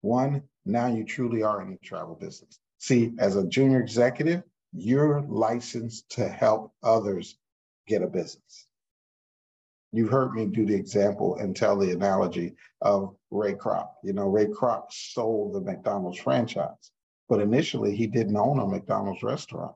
One, 0.01 0.43
now 0.65 0.87
you 0.87 1.05
truly 1.05 1.43
are 1.43 1.61
in 1.61 1.71
the 1.71 1.77
travel 1.77 2.15
business. 2.15 2.59
See, 2.79 3.13
as 3.19 3.37
a 3.37 3.47
junior 3.47 3.79
executive, 3.79 4.43
you're 4.73 5.21
licensed 5.21 6.09
to 6.11 6.27
help 6.27 6.73
others 6.83 7.37
get 7.87 8.01
a 8.01 8.07
business. 8.07 8.67
You've 9.93 10.09
heard 10.09 10.33
me 10.33 10.45
do 10.45 10.65
the 10.65 10.75
example 10.75 11.35
and 11.35 11.55
tell 11.55 11.77
the 11.77 11.91
analogy 11.91 12.55
of 12.81 13.15
Ray 13.29 13.53
Kroc. 13.53 13.89
You 14.03 14.13
know, 14.13 14.27
Ray 14.27 14.45
Kroc 14.45 14.91
sold 14.91 15.53
the 15.53 15.61
McDonald's 15.61 16.19
franchise, 16.19 16.91
but 17.27 17.41
initially 17.41 17.95
he 17.95 18.07
didn't 18.07 18.37
own 18.37 18.59
a 18.59 18.67
McDonald's 18.67 19.23
restaurant. 19.23 19.75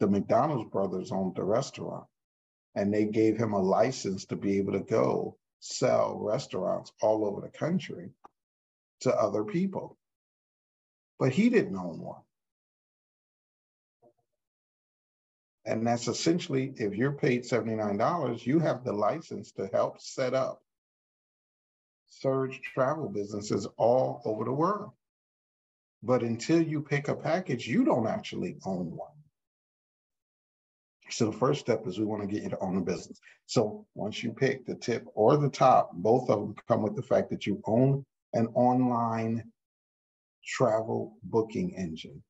The 0.00 0.08
McDonald's 0.08 0.70
brothers 0.70 1.12
owned 1.12 1.36
the 1.36 1.44
restaurant, 1.44 2.06
and 2.74 2.92
they 2.92 3.04
gave 3.04 3.36
him 3.36 3.52
a 3.52 3.62
license 3.62 4.24
to 4.26 4.36
be 4.36 4.58
able 4.58 4.72
to 4.72 4.80
go 4.80 5.36
sell 5.60 6.18
restaurants 6.18 6.92
all 7.00 7.26
over 7.26 7.40
the 7.40 7.56
country 7.56 8.10
to 9.00 9.14
other 9.14 9.44
people. 9.44 9.96
But 11.18 11.32
he 11.32 11.50
didn't 11.50 11.76
own 11.76 12.00
one. 12.00 12.22
And 15.70 15.86
that's 15.86 16.08
essentially, 16.08 16.72
if 16.78 16.96
you're 16.96 17.12
paid 17.12 17.44
$79, 17.44 18.44
you 18.44 18.58
have 18.58 18.82
the 18.82 18.92
license 18.92 19.52
to 19.52 19.68
help 19.72 20.00
set 20.00 20.34
up 20.34 20.64
surge 22.08 22.60
travel 22.74 23.08
businesses 23.08 23.68
all 23.76 24.20
over 24.24 24.44
the 24.44 24.52
world. 24.52 24.90
But 26.02 26.24
until 26.24 26.60
you 26.60 26.82
pick 26.82 27.06
a 27.06 27.14
package, 27.14 27.68
you 27.68 27.84
don't 27.84 28.08
actually 28.08 28.56
own 28.64 28.96
one. 28.96 29.12
So 31.08 31.26
the 31.26 31.38
first 31.38 31.60
step 31.60 31.86
is 31.86 32.00
we 32.00 32.04
want 32.04 32.22
to 32.22 32.28
get 32.28 32.42
you 32.42 32.50
to 32.50 32.58
own 32.58 32.76
a 32.76 32.80
business. 32.80 33.20
So 33.46 33.86
once 33.94 34.24
you 34.24 34.32
pick 34.32 34.66
the 34.66 34.74
tip 34.74 35.06
or 35.14 35.36
the 35.36 35.50
top, 35.50 35.92
both 35.92 36.28
of 36.30 36.40
them 36.40 36.56
come 36.66 36.82
with 36.82 36.96
the 36.96 37.02
fact 37.02 37.30
that 37.30 37.46
you 37.46 37.62
own 37.64 38.04
an 38.32 38.48
online 38.54 39.44
travel 40.44 41.16
booking 41.22 41.76
engine 41.76 42.24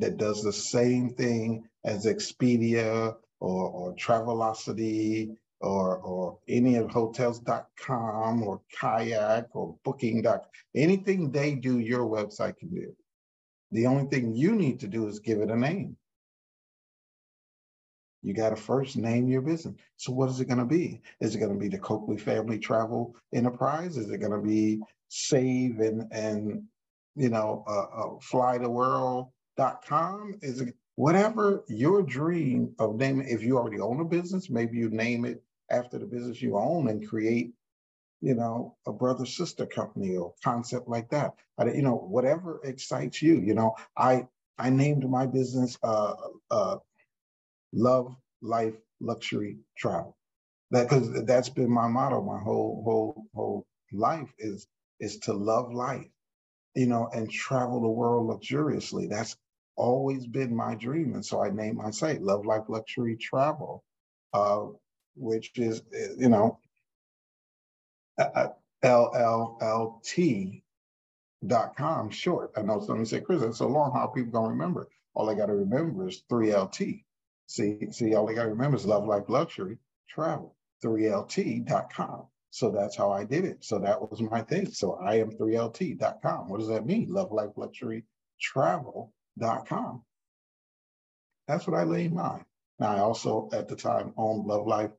that 0.00 0.16
does 0.16 0.42
the 0.42 0.52
same 0.52 1.10
thing 1.10 1.68
as 1.84 2.06
Expedia 2.06 3.14
or, 3.40 3.68
or 3.68 3.94
Travelocity 3.94 5.36
or, 5.60 5.98
or 5.98 6.38
any 6.48 6.76
of 6.76 6.90
hotels.com 6.90 8.42
or 8.42 8.60
kayak 8.78 9.48
or 9.54 9.76
booking.com. 9.84 10.40
Anything 10.74 11.30
they 11.30 11.54
do, 11.54 11.78
your 11.78 12.06
website 12.06 12.56
can 12.58 12.70
do. 12.70 12.94
The 13.72 13.86
only 13.86 14.08
thing 14.08 14.34
you 14.34 14.56
need 14.56 14.80
to 14.80 14.88
do 14.88 15.06
is 15.06 15.20
give 15.20 15.40
it 15.40 15.50
a 15.50 15.56
name. 15.56 15.96
You 18.22 18.34
got 18.34 18.50
to 18.50 18.56
first 18.56 18.96
name 18.96 19.28
your 19.28 19.40
business. 19.40 19.76
So 19.96 20.12
what 20.12 20.28
is 20.28 20.40
it 20.40 20.46
going 20.46 20.58
to 20.58 20.66
be? 20.66 21.00
Is 21.20 21.34
it 21.34 21.38
going 21.38 21.52
to 21.52 21.58
be 21.58 21.68
the 21.68 21.78
Coakley 21.78 22.18
Family 22.18 22.58
Travel 22.58 23.14
Enterprise? 23.32 23.96
Is 23.96 24.10
it 24.10 24.18
going 24.18 24.32
to 24.32 24.46
be 24.46 24.80
Save 25.08 25.80
and 25.80 26.04
and 26.12 26.62
you 27.16 27.30
know 27.30 27.64
uh, 27.66 28.00
uh, 28.00 28.18
Fly 28.20 28.58
the 28.58 28.70
World 28.70 29.30
com 29.56 30.38
is 30.42 30.64
whatever 30.96 31.64
your 31.68 32.02
dream 32.02 32.74
of 32.78 32.96
naming. 32.96 33.28
If 33.28 33.42
you 33.42 33.58
already 33.58 33.80
own 33.80 34.00
a 34.00 34.04
business, 34.04 34.50
maybe 34.50 34.78
you 34.78 34.90
name 34.90 35.24
it 35.24 35.42
after 35.70 35.98
the 35.98 36.06
business 36.06 36.42
you 36.42 36.56
own 36.58 36.88
and 36.88 37.08
create, 37.08 37.54
you 38.20 38.34
know, 38.34 38.76
a 38.86 38.92
brother 38.92 39.26
sister 39.26 39.66
company 39.66 40.16
or 40.16 40.34
concept 40.44 40.88
like 40.88 41.10
that. 41.10 41.34
You 41.64 41.82
know, 41.82 41.96
whatever 41.96 42.60
excites 42.64 43.22
you. 43.22 43.40
You 43.40 43.54
know, 43.54 43.76
I 43.96 44.26
I 44.58 44.70
named 44.70 45.08
my 45.08 45.26
business 45.26 45.78
uh, 45.82 46.14
uh, 46.50 46.76
Love 47.72 48.14
Life 48.42 48.76
Luxury 49.00 49.58
Travel. 49.78 50.16
That 50.70 50.88
because 50.88 51.24
that's 51.24 51.48
been 51.48 51.70
my 51.70 51.88
motto 51.88 52.22
my 52.22 52.38
whole 52.38 52.82
whole 52.84 53.26
whole 53.34 53.66
life 53.92 54.32
is 54.38 54.68
is 55.00 55.18
to 55.20 55.32
love 55.32 55.72
life 55.72 56.06
you 56.74 56.86
know, 56.86 57.08
and 57.12 57.30
travel 57.30 57.80
the 57.80 57.88
world 57.88 58.26
luxuriously. 58.26 59.06
That's 59.08 59.36
always 59.76 60.26
been 60.26 60.54
my 60.54 60.74
dream. 60.74 61.14
And 61.14 61.24
so 61.24 61.42
I 61.42 61.50
named 61.50 61.78
my 61.78 61.90
site 61.90 62.22
Love 62.22 62.44
Life 62.46 62.64
Luxury 62.68 63.16
Travel, 63.16 63.82
uh, 64.32 64.66
which 65.16 65.58
is, 65.58 65.82
eh, 65.94 66.08
you 66.18 66.28
know, 66.28 66.58
uh, 68.18 68.28
uh, 68.34 68.48
LLLT.com 68.84 70.60
short. 72.10 72.52
I 72.56 72.62
know 72.62 72.80
somebody 72.80 73.06
said, 73.06 73.24
Chris, 73.24 73.40
that's 73.40 73.58
so 73.58 73.68
long, 73.68 73.92
how 73.92 74.06
people 74.06 74.32
gonna 74.32 74.48
remember? 74.50 74.88
All 75.14 75.26
they 75.26 75.34
gotta 75.34 75.54
remember 75.54 76.08
is 76.08 76.22
3LT. 76.30 77.04
See, 77.46 77.90
see, 77.90 78.14
all 78.14 78.26
they 78.26 78.34
gotta 78.34 78.50
remember 78.50 78.76
is 78.76 78.86
Love 78.86 79.06
Life 79.06 79.28
Luxury 79.28 79.78
Travel, 80.08 80.54
3LT.com. 80.84 82.26
So 82.50 82.70
that's 82.70 82.96
how 82.96 83.12
I 83.12 83.24
did 83.24 83.44
it. 83.44 83.64
So 83.64 83.78
that 83.78 84.10
was 84.10 84.20
my 84.20 84.42
thing. 84.42 84.70
So 84.70 84.94
I 84.94 85.16
am 85.16 85.30
3LT.com. 85.30 86.48
What 86.48 86.58
does 86.58 86.68
that 86.68 86.86
mean? 86.86 87.08
Love 87.08 87.32
Life 87.32 87.56
Luxury 87.56 88.04
Travel 88.40 89.12
com. 89.66 90.02
That's 91.46 91.66
what 91.66 91.78
I 91.78 91.84
laid 91.84 92.12
mine. 92.12 92.44
Now, 92.78 92.96
I 92.96 92.98
also 92.98 93.48
at 93.52 93.68
the 93.68 93.76
time 93.76 94.12
owned 94.16 94.46
Love 94.46 94.66
Life 94.66 94.92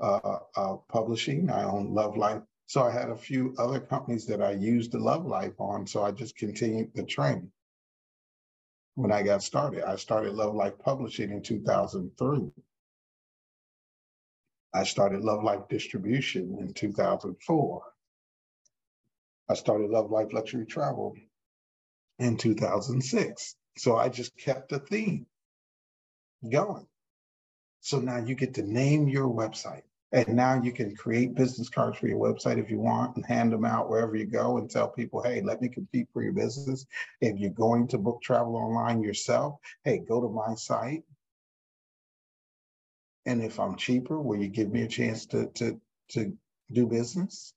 uh, 0.00 0.38
uh, 0.56 0.76
Publishing. 0.88 1.50
I 1.50 1.64
owned 1.64 1.90
Love 1.94 2.16
Life. 2.16 2.42
So 2.66 2.82
I 2.82 2.90
had 2.90 3.10
a 3.10 3.16
few 3.16 3.54
other 3.58 3.80
companies 3.80 4.26
that 4.26 4.42
I 4.42 4.52
used 4.52 4.92
the 4.92 4.98
Love 4.98 5.26
Life 5.26 5.60
on. 5.60 5.86
So 5.86 6.02
I 6.02 6.10
just 6.10 6.36
continued 6.36 6.92
the 6.94 7.04
training. 7.04 7.50
When 8.94 9.12
I 9.12 9.22
got 9.22 9.42
started, 9.42 9.84
I 9.84 9.96
started 9.96 10.34
Love 10.34 10.54
Life 10.54 10.78
Publishing 10.78 11.30
in 11.30 11.42
2003. 11.42 12.50
I 14.74 14.84
started 14.84 15.22
Love 15.22 15.44
Life 15.44 15.68
Distribution 15.68 16.56
in 16.58 16.72
2004. 16.72 17.82
I 19.48 19.54
started 19.54 19.90
Love 19.90 20.10
Life 20.10 20.32
Luxury 20.32 20.64
Travel 20.64 21.14
in 22.18 22.36
2006. 22.36 23.56
So 23.76 23.96
I 23.96 24.08
just 24.08 24.36
kept 24.36 24.70
the 24.70 24.78
theme 24.78 25.26
going. 26.48 26.86
So 27.80 27.98
now 27.98 28.18
you 28.18 28.34
get 28.34 28.54
to 28.54 28.62
name 28.62 29.08
your 29.08 29.28
website. 29.28 29.82
And 30.12 30.28
now 30.28 30.62
you 30.62 30.72
can 30.72 30.94
create 30.94 31.34
business 31.34 31.70
cards 31.70 31.98
for 31.98 32.06
your 32.06 32.18
website 32.18 32.58
if 32.58 32.70
you 32.70 32.78
want 32.78 33.16
and 33.16 33.24
hand 33.24 33.50
them 33.50 33.64
out 33.64 33.88
wherever 33.88 34.14
you 34.14 34.26
go 34.26 34.58
and 34.58 34.70
tell 34.70 34.88
people, 34.88 35.22
hey, 35.22 35.40
let 35.40 35.62
me 35.62 35.68
compete 35.68 36.06
for 36.12 36.22
your 36.22 36.34
business. 36.34 36.86
If 37.22 37.38
you're 37.38 37.50
going 37.50 37.88
to 37.88 37.98
book 37.98 38.20
travel 38.22 38.56
online 38.56 39.02
yourself, 39.02 39.58
hey, 39.84 39.98
go 40.06 40.20
to 40.20 40.28
my 40.28 40.54
site. 40.54 41.02
And 43.26 43.42
if 43.42 43.60
I'm 43.60 43.76
cheaper, 43.76 44.20
will 44.20 44.38
you 44.38 44.48
give 44.48 44.70
me 44.70 44.82
a 44.82 44.88
chance 44.88 45.26
to, 45.26 45.46
to, 45.54 45.80
to 46.10 46.36
do 46.72 46.86
business? 46.86 47.54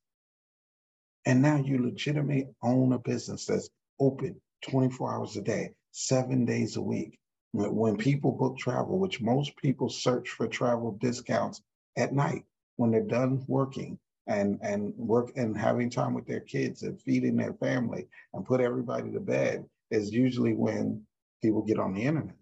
And 1.25 1.41
now 1.41 1.57
you 1.57 1.83
legitimately 1.83 2.47
own 2.61 2.93
a 2.93 2.99
business 2.99 3.45
that's 3.45 3.69
open 3.99 4.39
24 4.69 5.13
hours 5.13 5.35
a 5.37 5.41
day, 5.41 5.73
seven 5.91 6.45
days 6.45 6.75
a 6.75 6.81
week. 6.81 7.17
When 7.53 7.97
people 7.97 8.31
book 8.31 8.57
travel, 8.57 8.99
which 8.99 9.21
most 9.21 9.55
people 9.57 9.89
search 9.89 10.29
for 10.29 10.47
travel 10.47 10.97
discounts 10.99 11.61
at 11.97 12.13
night 12.13 12.43
when 12.75 12.91
they're 12.91 13.01
done 13.01 13.43
working 13.47 13.97
and, 14.27 14.59
and 14.61 14.93
work 14.97 15.31
and 15.37 15.57
having 15.57 15.89
time 15.89 16.13
with 16.13 16.27
their 16.27 16.41
kids 16.41 16.83
and 16.83 17.01
feeding 17.01 17.37
their 17.37 17.53
family 17.53 18.07
and 18.33 18.45
put 18.45 18.59
everybody 18.59 19.11
to 19.11 19.19
bed 19.19 19.65
is 19.89 20.11
usually 20.11 20.53
when 20.53 21.01
people 21.41 21.61
get 21.61 21.79
on 21.79 21.93
the 21.93 22.01
internet. 22.01 22.35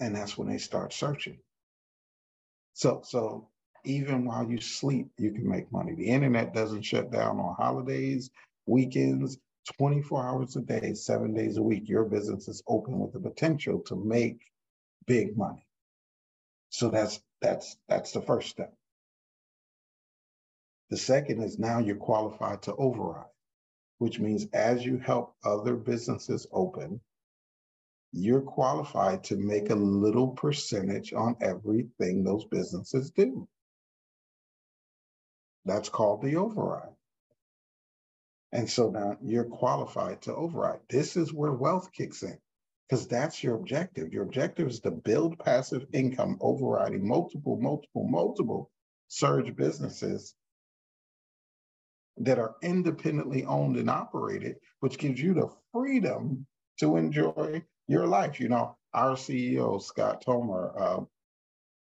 And 0.00 0.14
that's 0.14 0.36
when 0.36 0.48
they 0.48 0.58
start 0.58 0.92
searching. 0.92 1.38
So, 2.74 3.02
so 3.04 3.48
even 3.84 4.26
while 4.26 4.48
you 4.50 4.60
sleep, 4.60 5.08
you 5.18 5.32
can 5.32 5.48
make 5.48 5.72
money. 5.72 5.94
The 5.96 6.08
internet 6.08 6.54
doesn't 6.54 6.82
shut 6.84 7.12
down 7.12 7.40
on 7.40 7.56
holidays, 7.56 8.30
weekends, 8.66 9.38
24 9.78 10.26
hours 10.26 10.56
a 10.56 10.62
day, 10.62 10.94
seven 10.94 11.34
days 11.34 11.58
a 11.58 11.62
week. 11.62 11.88
Your 11.88 12.04
business 12.04 12.48
is 12.48 12.62
open 12.68 13.00
with 13.00 13.14
the 13.14 13.20
potential 13.20 13.80
to 13.86 13.96
make 13.96 14.40
big 15.06 15.36
money. 15.36 15.66
So 16.70 16.90
that's 16.90 17.20
that's 17.40 17.76
that's 17.88 18.12
the 18.12 18.22
first 18.22 18.50
step. 18.50 18.74
The 20.90 20.96
second 20.96 21.42
is 21.42 21.58
now 21.58 21.78
you're 21.80 21.96
qualified 21.96 22.62
to 22.62 22.74
override, 22.76 23.26
which 23.98 24.20
means 24.20 24.46
as 24.52 24.84
you 24.84 24.98
help 24.98 25.34
other 25.44 25.76
businesses 25.76 26.46
open, 26.52 27.00
you're 28.16 28.40
qualified 28.40 29.24
to 29.24 29.36
make 29.36 29.70
a 29.70 29.74
little 29.74 30.28
percentage 30.28 31.12
on 31.12 31.36
everything 31.40 32.22
those 32.22 32.44
businesses 32.44 33.10
do. 33.10 33.48
That's 35.64 35.88
called 35.88 36.22
the 36.22 36.36
override. 36.36 36.94
And 38.52 38.70
so 38.70 38.90
now 38.90 39.16
you're 39.20 39.44
qualified 39.44 40.22
to 40.22 40.34
override. 40.34 40.78
This 40.88 41.16
is 41.16 41.32
where 41.32 41.52
wealth 41.52 41.90
kicks 41.92 42.22
in 42.22 42.38
because 42.88 43.08
that's 43.08 43.42
your 43.42 43.56
objective. 43.56 44.12
Your 44.12 44.22
objective 44.22 44.68
is 44.68 44.78
to 44.80 44.92
build 44.92 45.40
passive 45.40 45.84
income, 45.92 46.38
overriding 46.40 47.06
multiple, 47.06 47.58
multiple, 47.60 48.06
multiple 48.08 48.70
surge 49.08 49.56
businesses 49.56 50.34
that 52.18 52.38
are 52.38 52.54
independently 52.62 53.44
owned 53.44 53.76
and 53.76 53.90
operated, 53.90 54.54
which 54.78 54.98
gives 54.98 55.20
you 55.20 55.34
the 55.34 55.48
freedom 55.72 56.46
to 56.78 56.96
enjoy 56.96 57.60
your 57.88 58.06
life. 58.06 58.40
You 58.40 58.48
know, 58.48 58.76
our 58.92 59.12
CEO, 59.12 59.80
Scott 59.82 60.24
Tomer, 60.26 60.80
uh, 60.80 61.00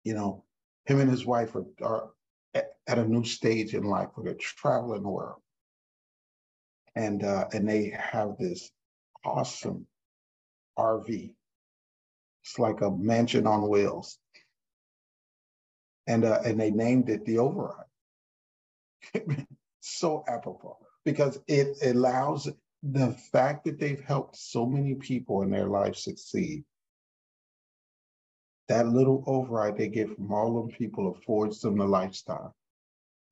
you 0.04 0.14
know, 0.14 0.44
him 0.86 1.00
and 1.00 1.10
his 1.10 1.26
wife 1.26 1.54
are, 1.54 1.66
are 1.82 2.10
at, 2.54 2.98
a 2.98 3.04
new 3.04 3.24
stage 3.24 3.74
in 3.74 3.84
life 3.84 4.08
where 4.14 4.24
they're 4.24 4.34
traveling 4.34 5.02
the 5.02 5.08
world. 5.08 5.40
And, 6.96 7.22
uh, 7.22 7.46
and 7.52 7.68
they 7.68 7.90
have 7.90 8.38
this 8.38 8.70
awesome 9.24 9.86
RV. 10.78 11.34
It's 12.42 12.58
like 12.58 12.80
a 12.80 12.90
mansion 12.90 13.46
on 13.46 13.68
wheels. 13.68 14.18
And, 16.06 16.24
uh, 16.24 16.40
and 16.44 16.58
they 16.58 16.70
named 16.70 17.10
it 17.10 17.26
the 17.26 17.38
Override. 17.38 17.84
so 19.80 20.24
apropos 20.26 20.78
because 21.04 21.38
it 21.46 21.76
allows 21.82 22.48
the 22.82 23.12
fact 23.32 23.64
that 23.64 23.78
they've 23.78 24.00
helped 24.00 24.36
so 24.36 24.64
many 24.64 24.94
people 24.94 25.42
in 25.42 25.50
their 25.50 25.68
life 25.68 25.96
succeed, 25.96 26.64
that 28.68 28.86
little 28.86 29.24
override 29.26 29.76
they 29.76 29.88
get 29.88 30.14
from 30.14 30.32
all 30.32 30.58
of 30.58 30.68
them 30.68 30.76
people 30.76 31.10
affords 31.10 31.60
them 31.60 31.78
the 31.78 31.84
lifestyle 31.84 32.54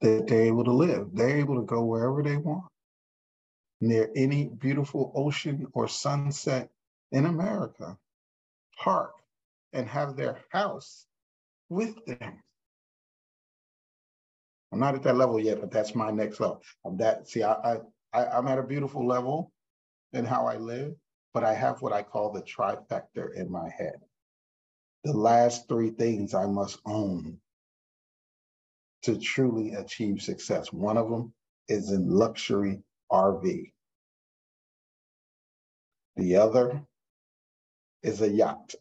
that 0.00 0.26
they're 0.26 0.42
able 0.42 0.64
to 0.64 0.72
live. 0.72 1.08
They're 1.12 1.38
able 1.38 1.56
to 1.56 1.66
go 1.66 1.84
wherever 1.84 2.22
they 2.22 2.36
want, 2.36 2.66
near 3.80 4.10
any 4.16 4.46
beautiful 4.46 5.12
ocean 5.14 5.66
or 5.72 5.88
sunset 5.88 6.70
in 7.12 7.26
America, 7.26 7.96
park 8.78 9.12
and 9.72 9.88
have 9.88 10.16
their 10.16 10.38
house 10.50 11.06
with 11.68 11.94
them. 12.06 12.42
I'm 14.72 14.80
not 14.80 14.94
at 14.94 15.02
that 15.04 15.16
level 15.16 15.40
yet, 15.40 15.60
but 15.60 15.70
that's 15.70 15.94
my 15.94 16.10
next 16.10 16.40
level. 16.40 16.60
Of 16.84 16.98
that, 16.98 17.28
see, 17.28 17.42
I, 17.42 17.52
I 17.52 17.80
I, 18.12 18.38
am 18.38 18.48
at 18.48 18.58
a 18.58 18.62
beautiful 18.62 19.06
level 19.06 19.52
in 20.12 20.24
how 20.24 20.46
I 20.46 20.56
live, 20.56 20.94
but 21.34 21.44
I 21.44 21.54
have 21.54 21.82
what 21.82 21.92
I 21.92 22.02
call 22.02 22.32
the 22.32 22.42
trifecta 22.42 23.34
in 23.34 23.50
my 23.50 23.68
head. 23.68 24.00
The 25.04 25.12
last 25.12 25.68
three 25.68 25.90
things 25.90 26.34
I 26.34 26.46
must 26.46 26.80
own 26.84 27.38
to 29.02 29.18
truly 29.18 29.74
achieve 29.74 30.22
success. 30.22 30.72
One 30.72 30.96
of 30.96 31.10
them 31.10 31.32
is 31.68 31.90
in 31.90 32.10
luxury 32.10 32.82
RV. 33.10 33.72
The 36.16 36.36
other 36.36 36.82
is 38.02 38.22
a 38.22 38.28
yacht. 38.28 38.74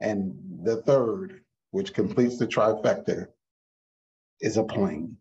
And 0.00 0.60
the 0.62 0.82
third, 0.82 1.42
which 1.70 1.94
completes 1.94 2.38
the 2.38 2.46
trifecta, 2.46 3.28
is 4.40 4.56
a 4.56 4.64
plane. 4.64 5.16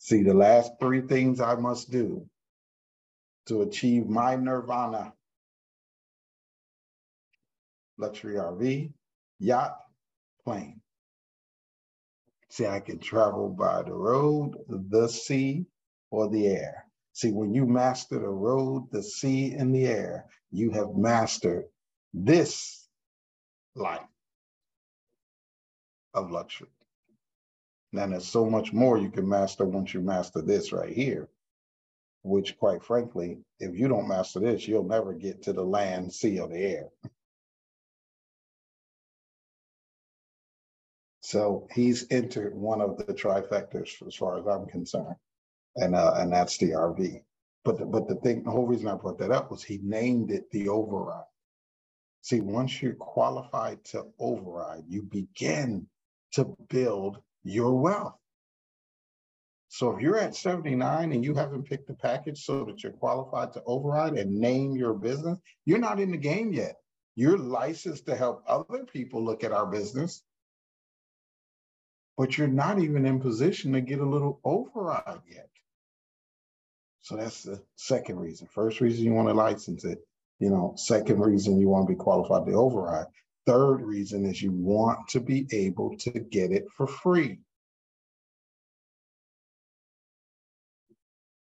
See, 0.00 0.22
the 0.22 0.34
last 0.34 0.72
three 0.80 1.02
things 1.02 1.40
I 1.42 1.56
must 1.56 1.90
do 1.92 2.26
to 3.48 3.62
achieve 3.62 4.08
my 4.08 4.34
nirvana 4.36 5.12
luxury 7.98 8.36
RV, 8.36 8.92
yacht, 9.40 9.76
plane. 10.42 10.80
See, 12.48 12.66
I 12.66 12.80
can 12.80 12.98
travel 12.98 13.50
by 13.50 13.82
the 13.82 13.92
road, 13.92 14.54
the 14.68 15.08
sea, 15.08 15.66
or 16.10 16.30
the 16.30 16.46
air. 16.48 16.86
See, 17.12 17.30
when 17.30 17.52
you 17.54 17.66
master 17.66 18.18
the 18.18 18.28
road, 18.28 18.88
the 18.90 19.02
sea, 19.02 19.52
and 19.52 19.74
the 19.74 19.86
air, 19.86 20.26
you 20.50 20.70
have 20.72 20.96
mastered 20.96 21.66
this 22.14 22.88
life 23.74 24.00
of 26.14 26.30
luxury. 26.30 26.70
Now 27.92 28.06
there's 28.06 28.28
so 28.28 28.48
much 28.48 28.72
more 28.72 28.98
you 28.98 29.10
can 29.10 29.28
master 29.28 29.64
once 29.64 29.92
you 29.94 30.00
master 30.00 30.42
this 30.42 30.72
right 30.72 30.92
here, 30.92 31.28
which 32.22 32.56
quite 32.58 32.84
frankly, 32.84 33.38
if 33.58 33.76
you 33.76 33.88
don't 33.88 34.08
master 34.08 34.40
this, 34.40 34.66
you'll 34.68 34.84
never 34.84 35.12
get 35.12 35.42
to 35.42 35.52
the 35.52 35.64
land, 35.64 36.12
sea, 36.12 36.38
or 36.38 36.48
the 36.48 36.58
air. 36.58 36.88
So 41.22 41.68
he's 41.72 42.06
entered 42.10 42.54
one 42.54 42.80
of 42.80 42.96
the 42.96 43.14
trifectas 43.14 44.06
as 44.06 44.14
far 44.14 44.38
as 44.38 44.46
I'm 44.46 44.66
concerned. 44.66 45.16
And 45.76 45.94
uh, 45.94 46.14
and 46.16 46.32
that's 46.32 46.58
the 46.58 46.70
RV. 46.70 47.22
But 47.64 47.78
the, 47.78 47.86
but 47.86 48.08
the 48.08 48.16
thing, 48.16 48.42
the 48.42 48.50
whole 48.50 48.66
reason 48.66 48.88
I 48.88 48.94
brought 48.94 49.18
that 49.18 49.30
up 49.30 49.50
was 49.50 49.62
he 49.62 49.78
named 49.82 50.30
it 50.30 50.50
the 50.50 50.68
override. 50.68 51.24
See, 52.22 52.40
once 52.40 52.82
you're 52.82 52.94
qualified 52.94 53.84
to 53.86 54.06
override, 54.18 54.84
you 54.88 55.02
begin 55.02 55.86
to 56.32 56.56
build 56.68 57.18
your 57.44 57.78
wealth. 57.78 58.14
So 59.68 59.92
if 59.92 60.02
you're 60.02 60.18
at 60.18 60.34
79 60.34 61.12
and 61.12 61.24
you 61.24 61.34
haven't 61.34 61.62
picked 61.62 61.86
the 61.86 61.94
package 61.94 62.44
so 62.44 62.64
that 62.64 62.82
you're 62.82 62.92
qualified 62.92 63.52
to 63.52 63.62
override 63.64 64.14
and 64.14 64.34
name 64.34 64.76
your 64.76 64.94
business, 64.94 65.38
you're 65.64 65.78
not 65.78 66.00
in 66.00 66.10
the 66.10 66.16
game 66.16 66.52
yet. 66.52 66.76
You're 67.14 67.38
licensed 67.38 68.06
to 68.06 68.16
help 68.16 68.42
other 68.48 68.84
people 68.84 69.24
look 69.24 69.44
at 69.44 69.52
our 69.52 69.66
business, 69.66 70.22
but 72.16 72.36
you're 72.36 72.48
not 72.48 72.80
even 72.80 73.06
in 73.06 73.20
position 73.20 73.72
to 73.72 73.80
get 73.80 74.00
a 74.00 74.04
little 74.04 74.40
override 74.42 75.20
yet. 75.30 75.48
So 77.02 77.16
that's 77.16 77.44
the 77.44 77.62
second 77.76 78.18
reason. 78.18 78.48
First 78.52 78.80
reason 78.80 79.04
you 79.04 79.12
want 79.12 79.28
to 79.28 79.34
license 79.34 79.84
it. 79.84 80.00
You 80.38 80.50
know, 80.50 80.74
second 80.76 81.20
reason 81.20 81.58
you 81.58 81.68
want 81.68 81.86
to 81.86 81.92
be 81.92 81.98
qualified 81.98 82.46
to 82.46 82.52
override. 82.54 83.06
Third 83.46 83.82
reason 83.82 84.26
is 84.26 84.42
you 84.42 84.52
want 84.52 85.08
to 85.08 85.20
be 85.20 85.46
able 85.52 85.96
to 85.98 86.10
get 86.10 86.52
it 86.52 86.66
for 86.76 86.86
free. 86.86 87.38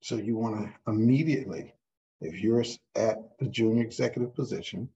So 0.01 0.15
you 0.15 0.36
want 0.36 0.65
to 0.65 0.91
immediately, 0.91 1.73
if 2.19 2.41
you're 2.41 2.63
at 2.95 3.17
the 3.39 3.47
junior 3.47 3.84
executive 3.84 4.36
position, 4.36 4.89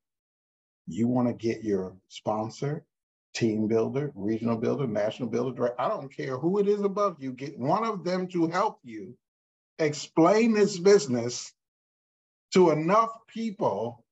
you 0.88 1.08
want 1.08 1.28
to 1.28 1.34
get 1.34 1.64
your 1.64 1.96
sponsor, 2.10 2.84
team 3.34 3.68
builder, 3.68 4.12
regional 4.16 4.58
builder, 4.58 4.88
national 4.88 5.30
builder, 5.30 5.80
I 5.80 5.88
don't 5.90 6.14
care 6.14 6.38
who 6.38 6.60
it 6.60 6.68
is 6.68 6.82
above 6.82 7.18
you, 7.20 7.32
get 7.32 7.58
one 7.58 7.86
of 7.86 8.04
them 8.04 8.28
to 8.30 8.48
help 8.48 8.80
you 8.84 9.16
explain 9.80 10.54
this 10.54 10.78
business 10.78 11.54
to 12.54 12.72
enough 12.72 13.12
people 13.28 14.04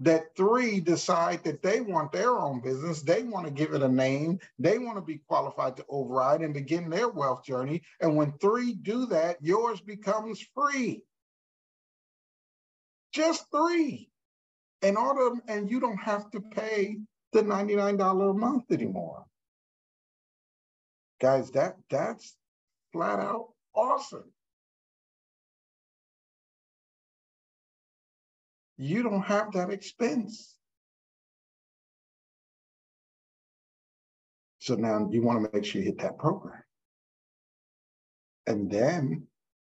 that 0.00 0.36
three 0.36 0.80
decide 0.80 1.42
that 1.44 1.62
they 1.62 1.80
want 1.80 2.12
their 2.12 2.38
own 2.38 2.60
business, 2.60 3.02
they 3.02 3.22
want 3.22 3.46
to 3.46 3.52
give 3.52 3.74
it 3.74 3.82
a 3.82 3.88
name, 3.88 4.38
they 4.58 4.78
want 4.78 4.96
to 4.96 5.02
be 5.02 5.18
qualified 5.26 5.76
to 5.76 5.84
override 5.88 6.40
and 6.40 6.54
begin 6.54 6.88
their 6.88 7.08
wealth 7.08 7.44
journey. 7.44 7.82
And 8.00 8.16
when 8.16 8.32
three 8.32 8.74
do 8.74 9.06
that, 9.06 9.38
yours 9.40 9.80
becomes 9.80 10.40
free. 10.54 11.02
Just 13.12 13.46
three. 13.50 14.10
And 14.82 14.96
order, 14.96 15.40
and 15.48 15.68
you 15.68 15.80
don't 15.80 15.96
have 15.96 16.30
to 16.30 16.40
pay 16.40 16.98
the 17.32 17.42
$99 17.42 18.30
a 18.30 18.34
month 18.34 18.70
anymore. 18.70 19.24
Guys, 21.20 21.50
that 21.50 21.76
that's 21.90 22.36
flat 22.92 23.18
out 23.18 23.48
awesome. 23.74 24.30
You 28.78 29.02
don't 29.02 29.22
have 29.22 29.52
that 29.52 29.70
expense. 29.70 30.56
So 34.60 34.76
now 34.76 35.08
you 35.10 35.22
want 35.22 35.44
to 35.44 35.50
make 35.52 35.64
sure 35.64 35.80
you 35.80 35.86
hit 35.86 35.98
that 35.98 36.18
program. 36.18 36.62
And 38.46 38.70
then 38.70 39.26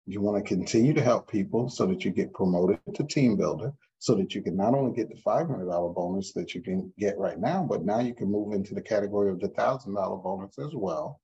you 0.07 0.21
want 0.21 0.37
to 0.37 0.49
continue 0.49 0.93
to 0.93 1.03
help 1.03 1.31
people 1.31 1.69
so 1.69 1.87
that 1.87 2.05
you 2.05 2.11
get 2.11 2.33
promoted 2.33 2.79
to 2.95 3.05
team 3.05 3.37
builder 3.37 3.73
so 3.99 4.15
that 4.15 4.35
you 4.35 4.43
can 4.43 4.57
not 4.57 4.75
only 4.75 4.95
get 4.95 5.09
the 5.09 5.21
$500 5.21 5.95
bonus 5.95 6.33
that 6.33 6.55
you 6.55 6.63
can 6.63 6.93
get 6.99 7.19
right 7.19 7.39
now, 7.39 7.67
but 7.69 7.85
now 7.85 7.99
you 7.99 8.15
can 8.15 8.31
move 8.31 8.53
into 8.53 8.75
the 8.75 8.81
category 8.81 9.31
of 9.31 9.41
the 9.41 9.49
$1,000 9.49 10.23
bonus 10.23 10.59
as 10.59 10.75
well. 10.75 11.21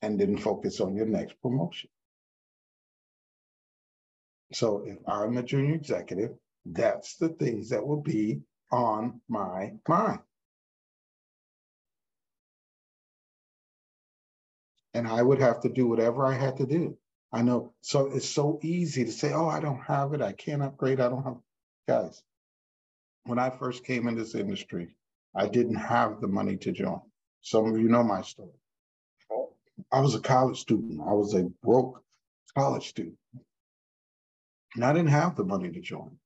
And 0.00 0.18
then 0.18 0.38
focus 0.38 0.80
on 0.80 0.94
your 0.94 1.06
next 1.06 1.40
promotion. 1.42 1.90
So 4.52 4.82
if 4.86 4.98
I'm 5.06 5.36
a 5.36 5.42
junior 5.42 5.74
executive, 5.74 6.30
that's 6.64 7.16
the 7.16 7.28
things 7.28 7.70
that 7.70 7.86
will 7.86 8.00
be 8.00 8.40
on 8.70 9.20
my 9.28 9.72
mind. 9.86 10.20
And 14.94 15.06
I 15.06 15.22
would 15.22 15.40
have 15.40 15.60
to 15.60 15.68
do 15.68 15.86
whatever 15.86 16.24
I 16.24 16.34
had 16.34 16.56
to 16.56 16.66
do. 16.66 16.96
I 17.32 17.42
know. 17.42 17.72
So 17.82 18.06
it's 18.06 18.28
so 18.28 18.58
easy 18.62 19.04
to 19.04 19.12
say, 19.12 19.32
oh, 19.32 19.48
I 19.48 19.60
don't 19.60 19.80
have 19.80 20.14
it. 20.14 20.22
I 20.22 20.32
can't 20.32 20.62
upgrade. 20.62 21.00
I 21.00 21.08
don't 21.08 21.22
have. 21.24 21.36
Guys, 21.86 22.22
when 23.24 23.38
I 23.38 23.50
first 23.50 23.84
came 23.84 24.08
in 24.08 24.16
this 24.16 24.34
industry, 24.34 24.96
I 25.34 25.46
didn't 25.46 25.76
have 25.76 26.20
the 26.20 26.26
money 26.26 26.56
to 26.58 26.72
join. 26.72 27.00
Some 27.42 27.66
of 27.66 27.78
you 27.78 27.88
know 27.88 28.02
my 28.02 28.22
story. 28.22 28.50
I 29.92 30.00
was 30.00 30.14
a 30.14 30.20
college 30.20 30.58
student. 30.58 31.00
I 31.00 31.12
was 31.12 31.34
a 31.34 31.44
broke 31.62 32.02
college 32.56 32.88
student. 32.88 33.16
And 34.74 34.84
I 34.84 34.92
didn't 34.92 35.08
have 35.10 35.36
the 35.36 35.44
money 35.44 35.70
to 35.70 35.80
join. 35.80 36.18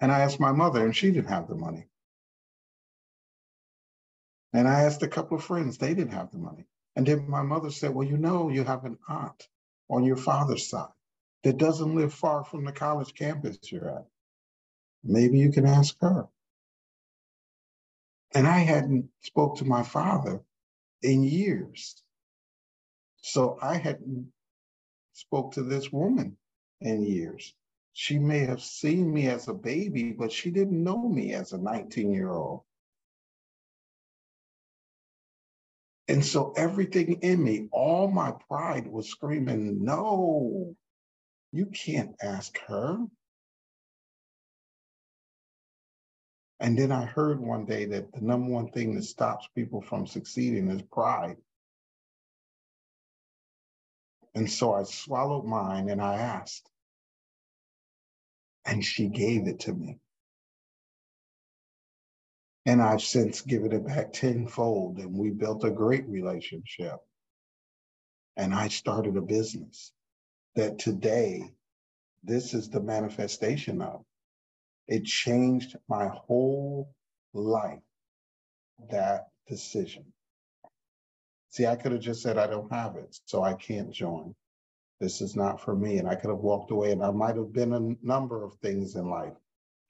And 0.00 0.12
I 0.12 0.20
asked 0.20 0.40
my 0.40 0.52
mother, 0.52 0.84
and 0.84 0.96
she 0.96 1.10
didn't 1.10 1.28
have 1.28 1.48
the 1.48 1.54
money. 1.54 1.86
And 4.52 4.66
I 4.66 4.82
asked 4.82 5.02
a 5.02 5.08
couple 5.08 5.36
of 5.36 5.44
friends, 5.44 5.76
they 5.76 5.94
didn't 5.94 6.12
have 6.12 6.30
the 6.30 6.38
money. 6.38 6.66
And 6.96 7.06
then 7.06 7.28
my 7.28 7.42
mother 7.42 7.70
said, 7.70 7.94
Well, 7.94 8.06
you 8.06 8.16
know, 8.16 8.48
you 8.48 8.64
have 8.64 8.84
an 8.84 8.98
aunt 9.08 9.48
on 9.90 10.04
your 10.04 10.16
father's 10.16 10.68
side 10.68 10.88
that 11.44 11.58
doesn't 11.58 11.94
live 11.94 12.12
far 12.12 12.44
from 12.44 12.64
the 12.64 12.72
college 12.72 13.14
campus 13.14 13.58
you're 13.70 13.88
at. 13.88 14.06
Maybe 15.04 15.38
you 15.38 15.52
can 15.52 15.66
ask 15.66 15.96
her. 16.00 16.26
And 18.34 18.46
I 18.46 18.58
hadn't 18.58 19.10
spoke 19.20 19.58
to 19.58 19.64
my 19.64 19.82
father 19.82 20.40
in 21.02 21.22
years. 21.22 22.02
So 23.22 23.58
I 23.60 23.76
hadn't 23.76 24.32
spoke 25.18 25.52
to 25.52 25.62
this 25.62 25.92
woman 25.92 26.36
in 26.80 27.02
years. 27.02 27.52
She 27.92 28.18
may 28.18 28.40
have 28.40 28.62
seen 28.62 29.12
me 29.12 29.26
as 29.26 29.48
a 29.48 29.54
baby, 29.54 30.12
but 30.12 30.30
she 30.30 30.50
didn't 30.50 30.82
know 30.82 31.08
me 31.08 31.34
as 31.34 31.52
a 31.52 31.58
19 31.58 32.12
year 32.12 32.30
old. 32.30 32.62
And 36.06 36.24
so 36.24 36.52
everything 36.56 37.20
in 37.22 37.42
me, 37.42 37.68
all 37.72 38.08
my 38.08 38.32
pride 38.48 38.86
was 38.86 39.08
screaming, 39.08 39.84
no, 39.84 40.74
you 41.52 41.66
can't 41.66 42.14
ask 42.22 42.56
her. 42.68 42.98
And 46.60 46.78
then 46.78 46.92
I 46.92 47.04
heard 47.04 47.40
one 47.40 47.66
day 47.66 47.84
that 47.86 48.12
the 48.12 48.20
number 48.20 48.50
one 48.50 48.70
thing 48.70 48.94
that 48.94 49.04
stops 49.04 49.48
people 49.54 49.82
from 49.82 50.06
succeeding 50.06 50.70
is 50.70 50.82
pride. 50.82 51.36
And 54.38 54.48
so 54.48 54.72
I 54.72 54.84
swallowed 54.84 55.46
mine 55.46 55.88
and 55.88 56.00
I 56.00 56.14
asked. 56.14 56.70
And 58.64 58.84
she 58.84 59.08
gave 59.08 59.48
it 59.48 59.58
to 59.60 59.72
me. 59.72 59.98
And 62.64 62.80
I've 62.80 63.02
since 63.02 63.40
given 63.40 63.72
it 63.72 63.84
back 63.84 64.12
tenfold, 64.12 64.98
and 64.98 65.18
we 65.18 65.30
built 65.30 65.64
a 65.64 65.72
great 65.72 66.06
relationship. 66.06 66.98
And 68.36 68.54
I 68.54 68.68
started 68.68 69.16
a 69.16 69.22
business 69.22 69.90
that 70.54 70.78
today, 70.78 71.42
this 72.22 72.54
is 72.54 72.70
the 72.70 72.80
manifestation 72.80 73.82
of. 73.82 74.04
It 74.86 75.04
changed 75.04 75.74
my 75.88 76.06
whole 76.06 76.94
life, 77.34 77.82
that 78.88 79.30
decision. 79.48 80.12
See, 81.50 81.66
I 81.66 81.76
could 81.76 81.92
have 81.92 82.02
just 82.02 82.22
said, 82.22 82.38
I 82.38 82.46
don't 82.46 82.72
have 82.72 82.96
it, 82.96 83.18
so 83.26 83.42
I 83.42 83.54
can't 83.54 83.92
join. 83.92 84.34
This 85.00 85.22
is 85.22 85.36
not 85.36 85.60
for 85.60 85.76
me. 85.76 85.98
And 85.98 86.08
I 86.08 86.16
could 86.16 86.30
have 86.30 86.40
walked 86.40 86.72
away, 86.72 86.92
and 86.92 87.04
I 87.04 87.10
might 87.12 87.36
have 87.36 87.52
been 87.52 87.74
a 87.74 87.96
number 88.06 88.44
of 88.44 88.54
things 88.62 88.96
in 88.96 89.08
life. 89.10 89.34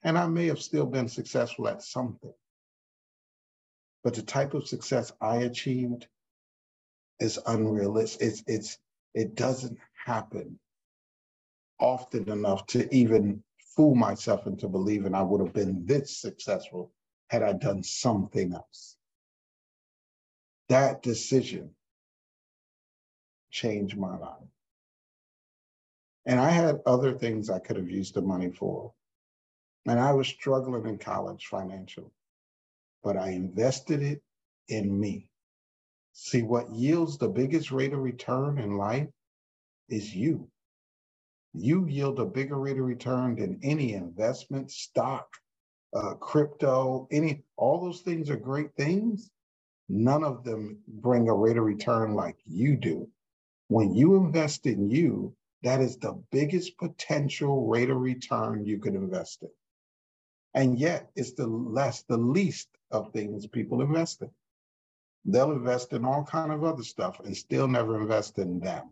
And 0.05 0.19
I 0.19 0.29
may 0.29 0.47
have 0.49 0.63
still 0.63 0.87
been 0.87 1.09
successful 1.09 1.69
at 1.69 1.83
something. 1.83 2.35
But 4.05 4.15
the 4.15 4.23
type 4.23 4.55
of 4.55 4.69
success 4.69 5.13
I 5.21 5.39
achieved 5.39 6.09
is 7.21 7.41
unrealistic. 7.47 8.29
It's 8.29 8.45
it's 8.49 8.79
it 9.15 9.37
doesn't 9.37 9.79
happen 10.07 10.59
often 11.81 12.31
enough 12.31 12.67
to 12.69 12.95
even 12.95 13.45
fool 13.77 13.97
myself 13.97 14.47
into 14.49 14.69
believing 14.69 15.15
I 15.15 15.23
would 15.23 15.43
have 15.43 15.55
been 15.55 15.87
this 15.87 16.19
successful 16.19 16.93
had 17.31 17.45
I 17.45 17.55
done 17.55 17.85
something 17.85 18.55
else. 18.55 18.98
That 20.69 21.03
decision 21.03 21.71
changed 23.51 23.97
my 23.97 24.17
life. 24.19 24.49
And 26.27 26.39
I 26.39 26.51
had 26.51 26.81
other 26.85 27.15
things 27.15 27.49
I 27.49 27.59
could 27.59 27.77
have 27.77 27.91
used 27.91 28.15
the 28.15 28.23
money 28.23 28.51
for. 28.51 28.93
And 29.87 29.99
I 29.99 30.13
was 30.13 30.29
struggling 30.29 30.87
in 30.87 30.99
college 30.99 31.47
financially 31.47 32.11
but 33.03 33.17
I 33.17 33.31
invested 33.31 34.03
it 34.03 34.23
in 34.69 34.99
me. 34.99 35.31
See, 36.13 36.43
what 36.43 36.71
yields 36.73 37.17
the 37.17 37.29
biggest 37.29 37.71
rate 37.71 37.93
of 37.93 38.01
return 38.01 38.59
in 38.59 38.77
life 38.77 39.09
is 39.89 40.15
you. 40.15 40.49
You 41.55 41.87
yield 41.87 42.21
a 42.21 42.27
bigger 42.27 42.59
rate 42.59 42.79
of 42.79 42.85
return 42.85 43.37
than 43.37 43.61
any 43.63 43.95
investment, 43.95 44.71
stock, 44.71 45.29
uh, 45.95 46.15
crypto, 46.15 47.09
any, 47.11 47.45
all 47.57 47.81
those 47.81 48.03
things 48.03 48.31
are 48.31 48.37
great 48.37 48.75
things. 48.77 49.31
None 49.89 50.23
of 50.23 50.45
them 50.45 50.79
bring 50.87 51.29
a 51.29 51.35
rate 51.35 51.57
of 51.57 51.65
return 51.65 52.15
like 52.15 52.37
you 52.45 52.77
do. 52.77 53.09
When 53.69 53.95
you 53.95 54.17
invest 54.17 54.67
in 54.67 54.91
you, 54.91 55.35
that 55.63 55.81
is 55.81 55.97
the 55.97 56.23
biggest 56.31 56.77
potential 56.79 57.67
rate 57.67 57.91
of 57.91 57.99
return 57.99 58.65
you 58.65 58.79
can 58.79 58.95
invest 58.95 59.43
in. 59.43 59.51
And 60.55 60.79
yet 60.79 61.11
it's 61.17 61.33
the 61.33 61.47
less, 61.47 62.03
the 62.03 62.17
least 62.17 62.69
of 62.91 63.13
things 63.13 63.47
people 63.47 63.83
invest 63.83 64.23
in. 64.23 64.31
They'll 65.25 65.53
invest 65.53 65.93
in 65.93 66.05
all 66.05 66.25
kind 66.25 66.53
of 66.53 66.65
other 66.65 66.83
stuff 66.83 67.21
and 67.21 67.37
still 67.37 67.69
never 67.69 68.01
invest 68.01 68.39
in 68.39 68.61
them. 68.61 68.91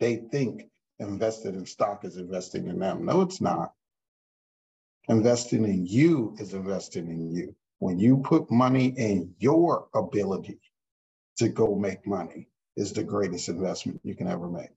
They 0.00 0.16
think 0.16 0.68
invested 0.98 1.54
in 1.54 1.66
stock 1.66 2.04
is 2.04 2.16
investing 2.16 2.68
in 2.68 2.78
them. 2.78 3.04
No, 3.04 3.22
it's 3.22 3.40
not. 3.40 3.72
Investing 5.08 5.64
in 5.64 5.86
you 5.86 6.36
is 6.38 6.52
investing 6.52 7.08
in 7.08 7.30
you. 7.30 7.54
When 7.80 7.98
you 7.98 8.18
put 8.18 8.50
money 8.50 8.88
in 8.96 9.34
your 9.38 9.88
ability 9.94 10.60
to 11.38 11.48
go 11.48 11.74
make 11.74 12.06
money 12.06 12.46
is 12.76 12.92
the 12.92 13.02
greatest 13.02 13.48
investment 13.48 14.00
you 14.04 14.14
can 14.14 14.28
ever 14.28 14.48
make. 14.48 14.70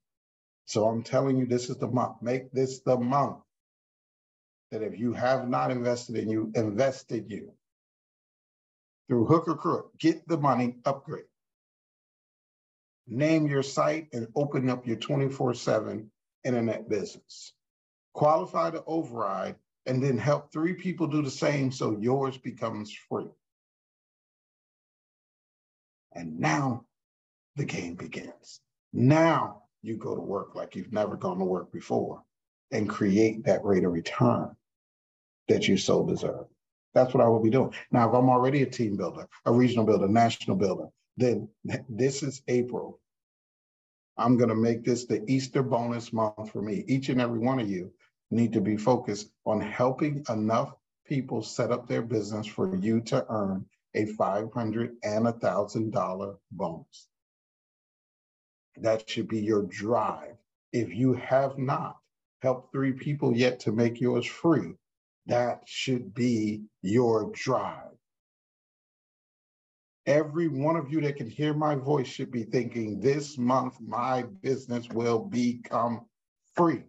So 0.66 0.88
I'm 0.88 1.04
telling 1.04 1.38
you, 1.38 1.46
this 1.46 1.70
is 1.70 1.78
the 1.78 1.88
month. 1.88 2.22
Make 2.22 2.52
this 2.54 2.80
the 2.80 2.98
month 2.98 3.40
that 4.72 4.82
if 4.82 4.98
you 4.98 5.14
have 5.14 5.50
not 5.50 5.70
invested 5.70 6.16
in 6.16 6.30
you, 6.30 6.52
invested 6.56 7.30
you 7.30 7.52
through 9.10 9.26
hook 9.26 9.50
or 9.50 9.56
crook, 9.56 9.98
get 10.00 10.26
the 10.28 10.38
money, 10.38 10.78
upgrade. 10.86 11.26
Name 13.06 13.48
your 13.48 13.64
site 13.64 14.08
and 14.14 14.30
open 14.34 14.70
up 14.70 14.88
your 14.88 14.96
24 14.96 15.56
7 15.56 16.10
internet 16.46 16.90
business. 16.90 17.52
Qualify 18.14 18.72
to 18.72 18.84
override 18.88 19.56
and 19.86 20.02
then 20.02 20.18
help 20.18 20.52
three 20.52 20.74
people 20.74 21.08
do 21.08 21.22
the 21.22 21.32
same 21.32 21.72
so 21.72 21.98
yours 22.00 22.38
becomes 22.38 22.94
free. 23.10 23.28
And 26.14 26.40
now 26.40 26.86
the 27.56 27.66
game 27.66 27.96
begins. 27.96 28.62
Now 28.94 29.64
you 29.82 29.98
go 29.98 30.16
to 30.16 30.22
work 30.22 30.56
like 30.56 30.76
you've 30.76 30.94
never 30.94 31.16
gone 31.16 31.40
to 31.40 31.46
work 31.46 31.72
before 31.72 32.22
and 32.72 32.90
create 32.90 33.46
that 33.46 33.64
rate 33.66 33.84
of 33.84 33.92
return 33.92 34.56
that 35.48 35.68
you 35.68 35.78
so 35.78 36.06
deserve. 36.06 36.46
That's 36.94 37.14
what 37.14 37.24
I 37.24 37.28
will 37.28 37.42
be 37.42 37.50
doing. 37.50 37.74
Now, 37.92 38.08
if 38.08 38.16
I'm 38.16 38.30
already 38.30 38.62
a 38.62 38.68
team 38.68 38.96
builder, 38.98 39.28
a 39.46 39.52
regional 39.52 39.86
builder, 39.86 40.08
national 40.08 40.58
builder, 40.58 40.88
then 41.18 41.50
this 41.90 42.24
is 42.24 42.42
April. 42.48 43.00
I'm 44.18 44.38
going 44.38 44.50
to 44.50 44.56
make 44.56 44.84
this 44.84 45.06
the 45.06 45.24
Easter 45.28 45.64
bonus 45.64 46.14
month 46.14 46.52
for 46.52 46.62
me. 46.62 46.84
Each 46.88 47.10
and 47.10 47.20
every 47.20 47.40
one 47.40 47.60
of 47.60 47.70
you 47.70 47.92
need 48.34 48.54
to 48.54 48.62
be 48.62 48.78
focused 48.78 49.32
on 49.46 49.62
helping 49.62 50.26
enough 50.30 50.74
people 51.08 51.44
set 51.44 51.72
up 51.72 51.88
their 51.88 52.04
business 52.04 52.48
for 52.48 52.76
you 52.78 53.02
to 53.02 53.26
earn 53.30 53.66
a 53.96 54.08
500 54.08 54.98
and 55.04 55.28
a 55.28 55.34
thousand 55.34 55.92
dollar 55.94 56.36
bonus. 56.52 57.08
That 58.78 59.10
should 59.10 59.30
be 59.30 59.42
your 59.42 59.64
drive. 59.64 60.36
If 60.74 60.96
you 60.96 61.14
have 61.14 61.58
not 61.60 61.98
helped 62.42 62.74
three 62.74 62.94
people 62.94 63.36
yet 63.38 63.62
to 63.62 63.74
make 63.74 64.02
yours 64.02 64.26
free, 64.26 64.76
that 65.28 65.64
should 65.66 66.14
be 66.14 66.64
your 66.82 67.32
drive. 67.34 67.92
Every 70.08 70.50
one 70.50 70.76
of 70.76 70.92
you 70.92 71.02
that 71.02 71.18
can 71.18 71.30
hear 71.30 71.54
my 71.54 71.76
voice 71.76 72.08
should 72.08 72.32
be 72.32 72.44
thinking, 72.44 73.00
this 73.00 73.38
month 73.38 73.80
my 73.82 74.24
business 74.24 74.90
will 74.90 75.20
become 75.20 76.06
free. 76.56 76.84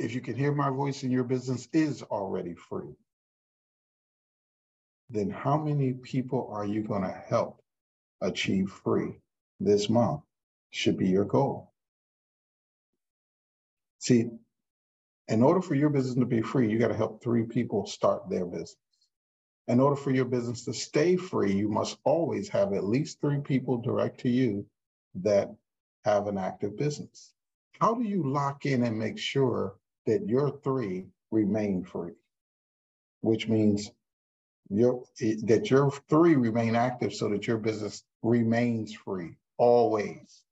If 0.00 0.14
you 0.14 0.22
can 0.22 0.34
hear 0.34 0.52
my 0.52 0.70
voice 0.70 1.02
and 1.02 1.12
your 1.12 1.24
business 1.24 1.68
is 1.74 2.02
already 2.02 2.54
free, 2.54 2.96
then 5.10 5.28
how 5.28 5.58
many 5.58 5.92
people 5.92 6.48
are 6.50 6.64
you 6.64 6.82
going 6.82 7.02
to 7.02 7.22
help 7.28 7.60
achieve 8.22 8.70
free 8.70 9.20
this 9.60 9.90
month? 9.90 10.22
Should 10.70 10.96
be 10.96 11.08
your 11.08 11.26
goal. 11.26 11.74
See, 13.98 14.30
in 15.28 15.42
order 15.42 15.60
for 15.60 15.74
your 15.74 15.90
business 15.90 16.14
to 16.14 16.24
be 16.24 16.40
free, 16.40 16.70
you 16.70 16.78
got 16.78 16.88
to 16.88 16.96
help 16.96 17.22
three 17.22 17.44
people 17.44 17.86
start 17.86 18.30
their 18.30 18.46
business. 18.46 18.76
In 19.68 19.80
order 19.80 19.96
for 19.96 20.12
your 20.12 20.24
business 20.24 20.64
to 20.64 20.72
stay 20.72 21.16
free, 21.16 21.52
you 21.52 21.68
must 21.68 21.98
always 22.04 22.48
have 22.48 22.72
at 22.72 22.84
least 22.84 23.20
three 23.20 23.40
people 23.40 23.76
direct 23.76 24.20
to 24.20 24.30
you 24.30 24.64
that 25.16 25.54
have 26.06 26.26
an 26.26 26.38
active 26.38 26.78
business. 26.78 27.34
How 27.82 27.94
do 27.94 28.02
you 28.02 28.26
lock 28.26 28.64
in 28.64 28.84
and 28.84 28.98
make 28.98 29.18
sure 29.18 29.74
that 30.06 30.28
your 30.28 30.50
three 30.62 31.06
remain 31.30 31.84
free? 31.84 32.12
Which 33.20 33.48
means 33.48 33.90
your, 34.70 35.04
that 35.18 35.70
your 35.70 35.90
three 36.08 36.36
remain 36.36 36.76
active 36.76 37.12
so 37.12 37.28
that 37.30 37.46
your 37.46 37.58
business 37.58 38.02
remains 38.22 38.94
free 38.94 39.36
always. 39.58 40.42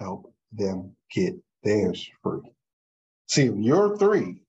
Help 0.00 0.32
them 0.52 0.96
get 1.10 1.34
theirs 1.62 2.08
free. 2.22 2.40
See, 3.28 3.46
if 3.46 3.56
your 3.56 3.96
three 3.96 4.42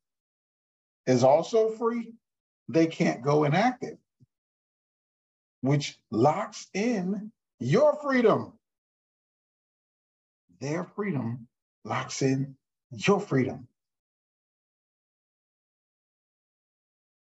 is 1.05 1.23
also 1.23 1.69
free, 1.69 2.13
they 2.67 2.87
can't 2.87 3.21
go 3.21 3.45
inactive, 3.45 3.97
which 5.61 5.97
locks 6.11 6.67
in 6.73 7.31
your 7.59 7.97
freedom. 8.01 8.53
Their 10.59 10.83
freedom 10.83 11.47
locks 11.85 12.21
in 12.21 12.55
your 12.91 13.19
freedom. 13.19 13.67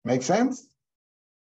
Make 0.03 0.23
sense? 0.23 0.67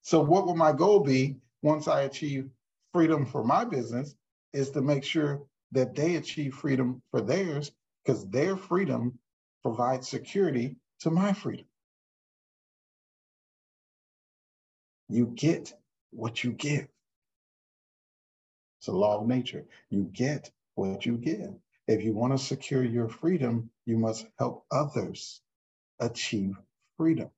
So, 0.02 0.22
what 0.22 0.46
will 0.46 0.56
my 0.56 0.72
goal 0.72 1.02
be 1.02 1.38
once 1.62 1.88
I 1.88 2.02
achieve 2.02 2.50
freedom 2.94 3.26
for 3.26 3.44
my 3.44 3.66
business? 3.66 4.16
Is 4.54 4.72
to 4.72 4.82
make 4.82 5.04
sure 5.04 5.44
that 5.72 5.94
they 5.94 6.16
achieve 6.16 6.56
freedom 6.56 7.04
for 7.12 7.22
theirs 7.22 7.72
because 8.04 8.28
their 8.30 8.58
freedom 8.58 9.20
provides 9.62 10.08
security 10.08 10.76
to 11.02 11.12
my 11.12 11.34
freedom. 11.34 11.66
You 15.08 15.28
get 15.36 15.74
what 16.12 16.44
you 16.44 16.54
give. 16.54 16.88
It's 18.80 18.88
a 18.88 18.92
law 18.92 19.22
of 19.22 19.28
nature. 19.28 19.66
You 19.90 20.10
get 20.14 20.52
what 20.76 21.06
you 21.06 21.18
give. 21.18 21.54
If 21.90 22.04
you 22.04 22.14
want 22.14 22.38
to 22.38 22.38
secure 22.38 22.84
your 22.84 23.10
freedom, 23.10 23.72
you 23.88 23.98
must 23.98 24.28
help 24.38 24.64
others 24.72 25.42
achieve 26.00 26.56
freedom. 26.98 27.32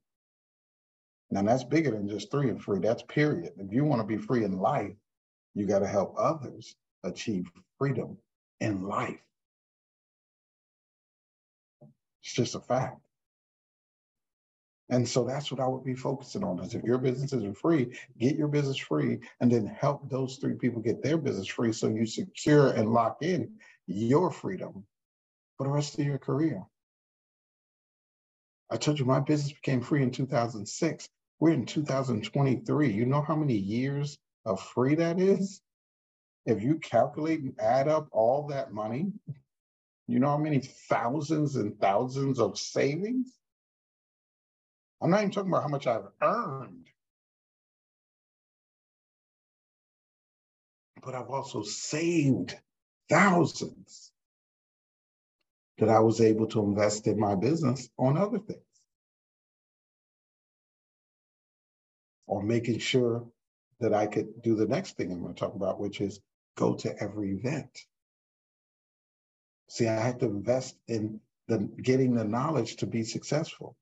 Now, 1.29 1.43
that's 1.43 1.63
bigger 1.63 1.91
than 1.91 2.09
just 2.09 2.29
three 2.29 2.49
and 2.49 2.61
free. 2.61 2.79
That's 2.79 3.01
period. 3.03 3.53
If 3.57 3.71
you 3.71 3.85
want 3.85 4.01
to 4.01 4.05
be 4.05 4.21
free 4.21 4.43
in 4.43 4.59
life, 4.59 4.91
you 5.53 5.65
got 5.65 5.79
to 5.79 5.87
help 5.87 6.15
others 6.17 6.75
achieve 7.05 7.49
freedom 7.77 8.17
in 8.59 8.83
life. 8.83 9.21
It's 12.21 12.33
just 12.33 12.55
a 12.55 12.59
fact. 12.59 12.99
And 14.89 15.07
so 15.07 15.23
that's 15.23 15.49
what 15.49 15.61
I 15.61 15.67
would 15.67 15.85
be 15.85 15.95
focusing 15.95 16.43
on 16.43 16.59
is 16.59 16.75
if 16.75 16.83
your 16.83 16.97
business 16.97 17.31
isn't 17.31 17.57
free, 17.57 17.97
get 18.19 18.35
your 18.35 18.49
business 18.49 18.77
free 18.77 19.19
and 19.39 19.49
then 19.49 19.65
help 19.65 20.09
those 20.09 20.35
three 20.35 20.55
people 20.55 20.81
get 20.81 21.01
their 21.01 21.17
business 21.17 21.47
free 21.47 21.71
so 21.71 21.87
you 21.87 22.05
secure 22.05 22.71
and 22.71 22.91
lock 22.91 23.19
in 23.21 23.53
your 23.87 24.31
freedom 24.31 24.85
for 25.57 25.65
the 25.65 25.73
rest 25.73 25.99
of 25.99 26.05
your 26.05 26.17
career. 26.17 26.63
I 28.69 28.77
told 28.77 28.99
you 28.99 29.05
my 29.05 29.19
business 29.19 29.51
became 29.51 29.81
free 29.81 30.01
in 30.01 30.11
2006. 30.11 31.09
We're 31.39 31.51
in 31.51 31.65
2023. 31.65 32.91
You 32.91 33.05
know 33.05 33.21
how 33.21 33.35
many 33.35 33.55
years 33.55 34.17
of 34.45 34.61
free 34.61 34.95
that 34.95 35.19
is? 35.19 35.61
If 36.45 36.63
you 36.63 36.79
calculate 36.79 37.41
and 37.41 37.59
add 37.59 37.87
up 37.87 38.07
all 38.11 38.47
that 38.47 38.71
money, 38.73 39.11
you 40.07 40.19
know 40.19 40.29
how 40.29 40.37
many 40.37 40.59
thousands 40.59 41.55
and 41.55 41.79
thousands 41.79 42.39
of 42.39 42.57
savings? 42.57 43.37
I'm 45.01 45.09
not 45.09 45.21
even 45.21 45.31
talking 45.31 45.51
about 45.51 45.63
how 45.63 45.69
much 45.69 45.87
I've 45.87 46.07
earned, 46.21 46.87
but 51.03 51.15
I've 51.15 51.29
also 51.29 51.63
saved 51.63 52.55
thousands 53.11 54.13
that 55.77 55.89
I 55.89 55.99
was 55.99 56.21
able 56.21 56.47
to 56.47 56.63
invest 56.63 57.07
in 57.07 57.19
my 57.19 57.35
business 57.35 57.89
on 57.99 58.17
other 58.17 58.39
things. 58.39 58.61
Or 62.25 62.41
making 62.41 62.79
sure 62.79 63.27
that 63.81 63.93
I 63.93 64.07
could 64.07 64.41
do 64.41 64.55
the 64.55 64.67
next 64.67 64.95
thing 64.95 65.11
I'm 65.11 65.21
going 65.21 65.33
to 65.33 65.39
talk 65.39 65.55
about, 65.55 65.79
which 65.79 65.99
is 65.99 66.21
go 66.55 66.75
to 66.75 67.03
every 67.03 67.31
event. 67.31 67.77
See, 69.67 69.87
I 69.87 69.99
had 69.99 70.21
to 70.21 70.27
invest 70.27 70.77
in 70.87 71.19
the 71.47 71.57
getting 71.81 72.13
the 72.13 72.23
knowledge 72.23 72.77
to 72.77 72.87
be 72.87 73.03
successful. 73.03 73.75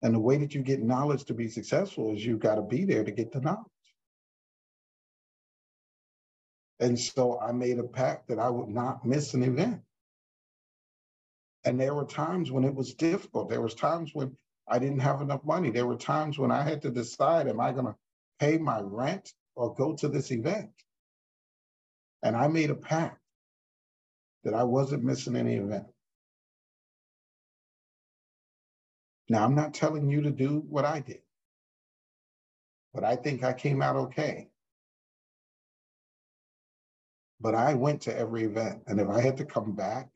And 0.00 0.14
the 0.14 0.20
way 0.20 0.38
that 0.38 0.54
you 0.54 0.62
get 0.62 0.82
knowledge 0.82 1.24
to 1.24 1.34
be 1.34 1.48
successful 1.48 2.14
is 2.14 2.24
you've 2.24 2.40
got 2.40 2.54
to 2.54 2.62
be 2.62 2.84
there 2.84 3.04
to 3.04 3.10
get 3.10 3.32
the 3.32 3.40
knowledge. 3.40 3.73
And 6.80 6.98
so 6.98 7.38
I 7.38 7.52
made 7.52 7.78
a 7.78 7.84
pact 7.84 8.28
that 8.28 8.38
I 8.38 8.50
would 8.50 8.68
not 8.68 9.04
miss 9.04 9.34
an 9.34 9.42
event. 9.42 9.80
And 11.64 11.80
there 11.80 11.94
were 11.94 12.04
times 12.04 12.50
when 12.50 12.64
it 12.64 12.74
was 12.74 12.94
difficult. 12.94 13.48
There 13.48 13.62
was 13.62 13.74
times 13.74 14.10
when 14.12 14.36
I 14.68 14.78
didn't 14.78 15.00
have 15.00 15.20
enough 15.20 15.44
money. 15.44 15.70
There 15.70 15.86
were 15.86 15.96
times 15.96 16.38
when 16.38 16.50
I 16.50 16.62
had 16.62 16.82
to 16.82 16.90
decide, 16.90 17.48
am 17.48 17.60
I 17.60 17.72
going 17.72 17.86
to 17.86 17.96
pay 18.38 18.58
my 18.58 18.80
rent 18.80 19.32
or 19.54 19.74
go 19.74 19.94
to 19.94 20.08
this 20.08 20.30
event? 20.30 20.70
And 22.22 22.36
I 22.36 22.48
made 22.48 22.70
a 22.70 22.74
pact 22.74 23.20
that 24.42 24.54
I 24.54 24.64
wasn't 24.64 25.04
missing 25.04 25.36
any 25.36 25.54
event. 25.54 25.86
Now, 29.28 29.44
I'm 29.44 29.54
not 29.54 29.72
telling 29.72 30.10
you 30.10 30.22
to 30.22 30.30
do 30.30 30.64
what 30.68 30.84
I 30.84 31.00
did, 31.00 31.22
but 32.92 33.04
I 33.04 33.16
think 33.16 33.42
I 33.42 33.54
came 33.54 33.80
out 33.80 33.96
okay. 33.96 34.48
But 37.44 37.54
I 37.54 37.74
went 37.74 38.00
to 38.02 38.16
every 38.16 38.44
event. 38.44 38.84
And 38.86 38.98
if 38.98 39.08
I 39.10 39.20
had 39.20 39.36
to 39.36 39.44
come 39.44 39.72
back 39.76 40.08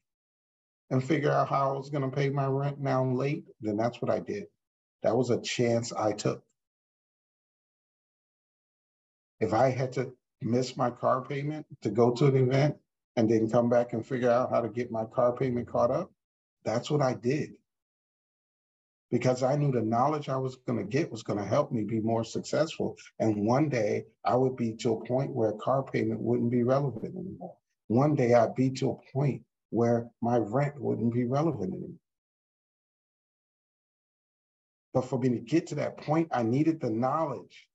and 0.89 1.05
figure 1.05 1.31
out 1.31 1.51
how 1.51 1.75
I 1.75 1.77
was 1.77 1.91
going 1.91 2.11
to 2.11 2.17
pay 2.17 2.31
my 2.31 2.47
rent 2.47 2.81
now 2.81 3.05
late, 3.05 3.45
then 3.61 3.77
that's 3.77 4.01
what 4.01 4.11
I 4.11 4.21
did. 4.21 4.45
That 5.03 5.15
was 5.15 5.29
a 5.29 5.39
chance 5.43 5.93
I 5.93 6.13
took. 6.13 6.43
If 9.41 9.53
I 9.53 9.69
had 9.69 9.93
to 9.93 10.15
miss 10.41 10.75
my 10.75 10.89
car 10.89 11.23
payment 11.23 11.67
to 11.83 11.91
go 11.91 12.13
to 12.13 12.27
an 12.29 12.37
event 12.37 12.77
and 13.15 13.29
then 13.31 13.51
come 13.51 13.69
back 13.69 13.93
and 13.93 14.05
figure 14.05 14.31
out 14.31 14.49
how 14.51 14.63
to 14.63 14.71
get 14.71 14.91
my 14.91 15.05
car 15.05 15.37
payment 15.37 15.69
caught 15.69 15.91
up, 15.91 16.11
that's 16.65 16.91
what 16.91 17.03
I 17.03 17.13
did 17.13 17.51
because 19.11 19.43
I 19.43 19.57
knew 19.57 19.73
the 19.73 19.81
knowledge 19.81 20.29
I 20.29 20.37
was 20.37 20.57
going 20.57 20.79
to 20.79 20.85
get 20.85 21.11
was 21.11 21.23
going 21.23 21.39
to 21.39 21.45
help 21.45 21.73
me 21.73 21.85
be 21.85 22.01
more 22.01 22.25
successful. 22.25 22.97
And 23.19 23.47
one 23.47 23.69
day 23.69 24.05
I 24.25 24.37
would 24.37 24.57
be 24.57 24.75
to 24.77 24.95
a 24.95 25.07
point 25.07 25.35
where 25.35 25.53
car 25.53 25.83
payment 25.83 26.21
wouldn't 26.21 26.51
be 26.51 26.63
relevant 26.63 27.17
anymore. 27.17 27.57
One 27.87 28.15
day 28.15 28.35
I'd 28.35 28.55
be 28.55 28.71
to 28.71 28.91
a 28.91 29.13
point 29.13 29.43
where 29.71 30.09
my 30.21 30.39
rent 30.39 30.79
wouldn't 30.79 31.15
be 31.15 31.25
relevant 31.25 31.73
anymore. 31.73 31.99
But 34.93 35.03
for 35.03 35.19
me 35.19 35.31
to 35.31 35.39
get 35.39 35.67
to 35.69 35.75
that 35.77 35.99
point, 35.99 36.29
I 36.33 36.43
needed 36.43 36.81
the 36.81 36.91
knowledge 36.91 37.69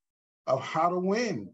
of 0.46 0.62
how 0.62 0.90
to 0.90 1.00
win. 1.00 1.50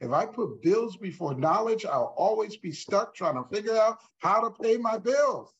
If 0.00 0.10
I 0.10 0.26
put 0.26 0.62
bills 0.62 0.96
before 0.96 1.34
knowledge, 1.34 1.86
I'll 1.86 2.14
always 2.16 2.56
be 2.56 2.72
stuck 2.72 3.14
trying 3.14 3.36
to 3.36 3.48
figure 3.54 3.76
out 3.76 3.98
how 4.18 4.40
to 4.40 4.50
pay 4.50 4.76
my 4.76 4.98
bills. 4.98 5.54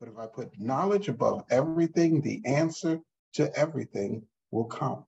But 0.00 0.08
if 0.08 0.18
I 0.18 0.26
put 0.26 0.58
knowledge 0.58 1.08
above 1.08 1.44
everything, 1.50 2.20
the 2.20 2.42
answer 2.44 3.00
to 3.34 3.54
everything 3.56 4.26
will 4.50 4.64
come. 4.64 5.04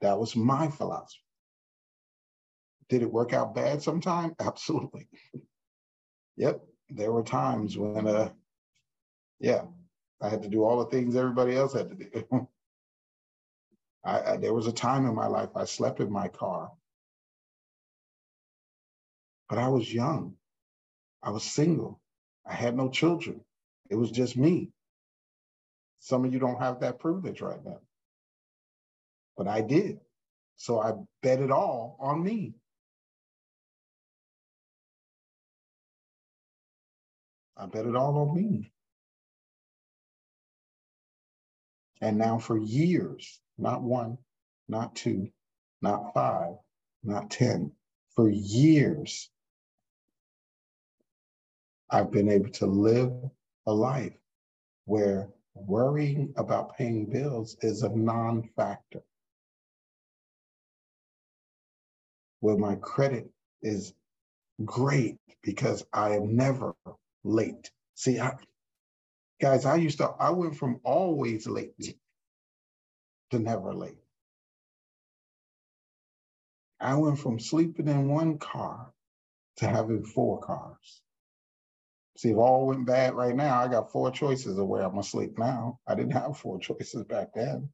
That 0.00 0.18
was 0.18 0.36
my 0.36 0.68
philosophy. 0.68 1.22
Did 2.88 3.02
it 3.02 3.12
work 3.12 3.32
out 3.32 3.54
bad 3.54 3.82
sometime? 3.82 4.34
Absolutely. 4.40 5.08
Yep, 6.36 6.60
there 6.90 7.12
were 7.12 7.22
times 7.22 7.76
when, 7.76 8.06
uh, 8.06 8.30
yeah, 9.38 9.62
I 10.20 10.28
had 10.28 10.42
to 10.42 10.48
do 10.48 10.64
all 10.64 10.78
the 10.84 10.90
things 10.90 11.16
everybody 11.16 11.56
else 11.56 11.72
had 11.74 11.90
to 11.90 11.94
do. 11.94 12.24
I, 14.04 14.32
I, 14.32 14.36
there 14.38 14.54
was 14.54 14.66
a 14.66 14.72
time 14.72 15.06
in 15.06 15.14
my 15.14 15.26
life 15.26 15.50
I 15.54 15.64
slept 15.64 16.00
in 16.00 16.10
my 16.10 16.28
car, 16.28 16.72
but 19.48 19.58
I 19.58 19.68
was 19.68 19.92
young. 19.92 20.34
I 21.22 21.30
was 21.30 21.44
single. 21.44 22.00
I 22.46 22.54
had 22.54 22.76
no 22.76 22.88
children. 22.88 23.40
It 23.90 23.96
was 23.96 24.10
just 24.10 24.36
me. 24.36 24.70
Some 26.00 26.24
of 26.24 26.32
you 26.32 26.38
don't 26.38 26.60
have 26.60 26.80
that 26.80 26.98
privilege 26.98 27.40
right 27.40 27.64
now, 27.64 27.80
but 29.36 29.48
I 29.48 29.60
did. 29.60 30.00
So 30.56 30.80
I 30.80 30.92
bet 31.22 31.40
it 31.40 31.50
all 31.50 31.96
on 32.00 32.22
me. 32.22 32.54
I 37.56 37.66
bet 37.66 37.86
it 37.86 37.96
all 37.96 38.18
on 38.18 38.34
me. 38.34 38.72
And 42.00 42.18
now 42.18 42.38
for 42.38 42.58
years, 42.58 43.40
not 43.58 43.82
one, 43.82 44.18
not 44.68 44.96
two, 44.96 45.28
not 45.82 46.14
five, 46.14 46.54
not 47.04 47.30
10, 47.30 47.72
for 48.16 48.28
years, 48.30 49.30
I've 51.90 52.10
been 52.12 52.30
able 52.30 52.50
to 52.50 52.66
live 52.66 53.12
a 53.66 53.72
life 53.72 54.16
where 54.86 55.28
worrying 55.54 56.32
about 56.36 56.76
paying 56.76 57.06
bills 57.06 57.56
is 57.62 57.82
a 57.82 57.88
non 57.88 58.48
factor, 58.56 59.02
where 62.40 62.56
my 62.56 62.76
credit 62.76 63.30
is 63.62 63.94
great 64.64 65.18
because 65.42 65.84
I 65.92 66.10
am 66.16 66.36
never 66.36 66.74
late. 67.24 67.70
See, 67.94 68.20
I, 68.20 68.34
guys, 69.40 69.66
I 69.66 69.76
used 69.76 69.98
to, 69.98 70.08
I 70.08 70.30
went 70.30 70.56
from 70.56 70.80
always 70.84 71.46
late 71.46 71.74
to 73.30 73.38
never 73.38 73.74
late. 73.74 73.98
I 76.80 76.94
went 76.94 77.18
from 77.18 77.38
sleeping 77.38 77.88
in 77.88 78.08
one 78.08 78.38
car 78.38 78.92
to 79.56 79.68
having 79.68 80.04
four 80.04 80.40
cars. 80.40 81.02
See, 82.20 82.32
if 82.32 82.36
all 82.36 82.66
went 82.66 82.84
bad 82.86 83.14
right 83.14 83.34
now, 83.34 83.60
I 83.60 83.68
got 83.68 83.92
four 83.92 84.10
choices 84.10 84.58
of 84.58 84.66
where 84.66 84.82
I'm 84.82 84.90
gonna 84.90 85.04
sleep 85.04 85.38
now. 85.38 85.80
I 85.86 85.94
didn't 85.94 86.12
have 86.12 86.36
four 86.36 86.60
choices 86.60 87.04
back 87.04 87.28
then. 87.34 87.70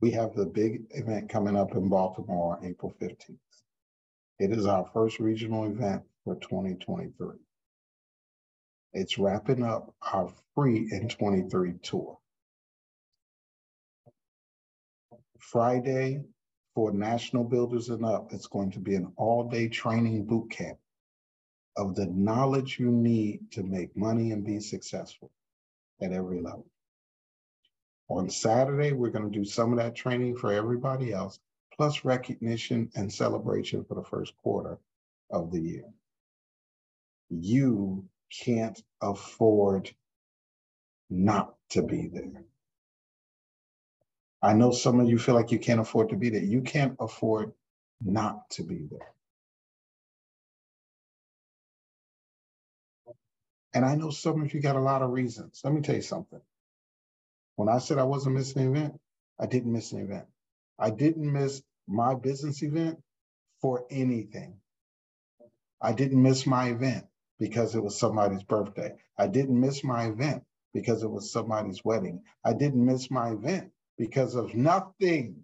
we 0.00 0.10
have 0.10 0.34
the 0.34 0.44
big 0.44 0.82
event 0.90 1.30
coming 1.30 1.56
up 1.56 1.74
in 1.74 1.88
Baltimore, 1.88 2.58
April 2.62 2.94
15th. 3.00 3.38
It 4.38 4.52
is 4.52 4.66
our 4.66 4.84
first 4.92 5.18
regional 5.18 5.64
event 5.64 6.02
for 6.24 6.34
2023. 6.36 7.36
It's 8.92 9.18
wrapping 9.18 9.62
up 9.62 9.94
our 10.12 10.30
free 10.54 10.88
in 10.92 11.08
23 11.08 11.74
tour. 11.82 12.18
Friday 15.50 16.22
for 16.74 16.92
national 16.92 17.44
builders 17.44 17.88
and 17.88 18.04
up, 18.04 18.32
it's 18.32 18.46
going 18.46 18.70
to 18.72 18.80
be 18.80 18.94
an 18.94 19.12
all 19.16 19.48
day 19.48 19.68
training 19.68 20.24
boot 20.24 20.50
camp 20.50 20.78
of 21.76 21.94
the 21.94 22.06
knowledge 22.06 22.78
you 22.78 22.90
need 22.90 23.50
to 23.52 23.62
make 23.62 23.96
money 23.96 24.32
and 24.32 24.44
be 24.44 24.60
successful 24.60 25.30
at 26.00 26.12
every 26.12 26.40
level. 26.40 26.66
On 28.08 28.28
Saturday, 28.28 28.92
we're 28.92 29.10
going 29.10 29.30
to 29.30 29.38
do 29.38 29.44
some 29.44 29.72
of 29.72 29.78
that 29.78 29.94
training 29.94 30.36
for 30.36 30.52
everybody 30.52 31.12
else, 31.12 31.38
plus 31.76 32.04
recognition 32.04 32.90
and 32.94 33.12
celebration 33.12 33.84
for 33.84 33.94
the 33.94 34.04
first 34.04 34.36
quarter 34.42 34.78
of 35.30 35.50
the 35.50 35.60
year. 35.60 35.84
You 37.30 38.04
can't 38.30 38.82
afford 39.00 39.92
not 41.10 41.54
to 41.70 41.82
be 41.82 42.08
there. 42.08 42.44
I 44.44 44.54
know 44.54 44.72
some 44.72 45.00
of 45.00 45.08
you 45.10 45.18
feel 45.18 45.36
like 45.36 45.52
you 45.52 45.60
can't 45.60 45.80
afford 45.80 46.10
to 46.10 46.16
be 46.16 46.30
there. 46.30 46.44
You 46.44 46.62
can't 46.62 46.96
afford 47.00 47.54
not 48.04 48.50
to 48.52 48.64
be 48.64 48.88
there. 48.90 49.12
And 53.74 53.84
I 53.84 53.96
know 53.96 54.10
some 54.10 54.42
of 54.42 54.54
you 54.54 54.60
got 54.60 54.76
a 54.76 54.80
lot 54.80 55.02
of 55.02 55.10
reasons. 55.10 55.60
Let 55.64 55.74
me 55.74 55.82
tell 55.82 55.96
you 55.96 56.02
something. 56.02 56.40
When 57.56 57.68
I 57.68 57.78
said 57.78 57.98
I 57.98 58.04
wasn't 58.04 58.36
missing 58.36 58.62
an 58.62 58.76
event, 58.76 59.00
I 59.40 59.46
didn't 59.46 59.72
miss 59.72 59.92
an 59.92 60.00
event. 60.02 60.26
I 60.78 60.90
didn't 60.90 61.32
miss 61.32 61.62
my 61.88 62.14
business 62.14 62.62
event 62.62 63.00
for 63.62 63.86
anything. 63.90 64.56
I 65.82 65.92
didn't 65.92 66.22
miss 66.22 66.46
my 66.46 66.70
event 66.70 67.06
because 67.40 67.74
it 67.76 67.84
was 67.84 67.98
somebody's 67.98 68.44
birthday. 68.44 68.94
I 69.18 69.28
didn't 69.28 69.60
miss 69.60 69.84
my 69.84 70.06
event 70.06 70.44
because 70.74 71.04
it 71.04 71.10
was 71.10 71.32
somebody's 71.32 71.84
wedding. 71.84 72.22
I 72.44 72.54
didn't 72.54 72.84
miss 72.84 73.10
my 73.10 73.30
event 73.32 73.72
because 73.98 74.34
of 74.34 74.54
nothing. 74.54 75.36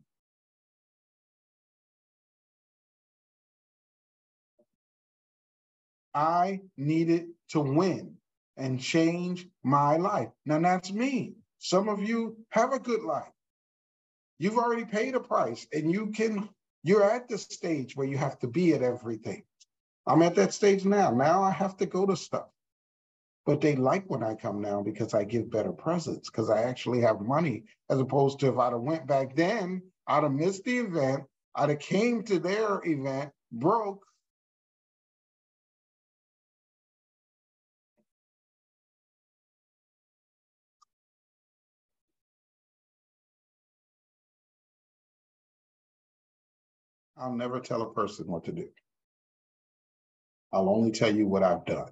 I 6.15 6.61
needed 6.77 7.29
to 7.51 7.61
win 7.61 8.17
and 8.57 8.81
change 8.81 9.47
my 9.63 9.97
life. 9.97 10.29
Now 10.45 10.61
that's 10.61 10.93
me. 10.93 11.35
Some 11.59 11.89
of 11.89 12.03
you 12.03 12.37
have 12.51 12.73
a 12.73 12.81
good 12.81 13.03
life. 13.03 13.33
You've 14.39 14.59
already 14.59 14.85
paid 14.85 15.15
a 15.15 15.21
price 15.21 15.67
and 15.73 15.93
you 15.93 16.09
can, 16.09 16.49
you're 16.83 17.09
at 17.09 17.29
the 17.29 17.39
stage 17.39 17.95
where 17.95 18.07
you 18.07 18.19
have 18.19 18.39
to 18.41 18.49
be 18.49 18.73
at 18.73 18.83
everything. 18.83 19.45
I'm 20.07 20.23
at 20.23 20.35
that 20.37 20.55
stage 20.55 20.85
now. 20.85 21.11
Now 21.11 21.43
I 21.43 21.51
have 21.51 21.77
to 21.79 21.87
go 21.87 22.07
to 22.07 22.17
stuff. 22.17 22.49
But 23.51 23.61
they 23.61 23.75
like 23.75 24.05
when 24.09 24.23
I 24.23 24.37
come 24.37 24.61
now 24.61 24.81
because 24.81 25.13
I 25.13 25.25
give 25.25 25.51
better 25.51 25.73
presents 25.73 26.31
because 26.31 26.51
I 26.51 26.63
actually 26.63 27.01
have 27.01 27.21
money 27.21 27.65
as 27.91 27.99
opposed 27.99 28.39
to 28.39 28.47
if 28.47 28.57
I'd 28.57 28.73
have 28.73 28.81
went 28.83 29.09
back 29.09 29.35
then, 29.35 29.83
I'd 30.07 30.23
have 30.23 30.31
missed 30.31 30.63
the 30.63 30.79
event. 30.79 31.25
I'd 31.57 31.71
have 31.71 31.81
came 31.81 32.23
to 32.27 32.39
their 32.39 32.81
event 32.85 33.33
broke 33.51 34.05
I'll 47.17 47.35
never 47.35 47.59
tell 47.59 47.83
a 47.83 47.93
person 47.93 48.29
what 48.29 48.45
to 48.45 48.53
do. 48.53 48.69
I'll 50.53 50.69
only 50.71 50.93
tell 50.93 51.13
you 51.15 51.27
what 51.27 51.43
I've 51.43 51.65
done. 51.65 51.91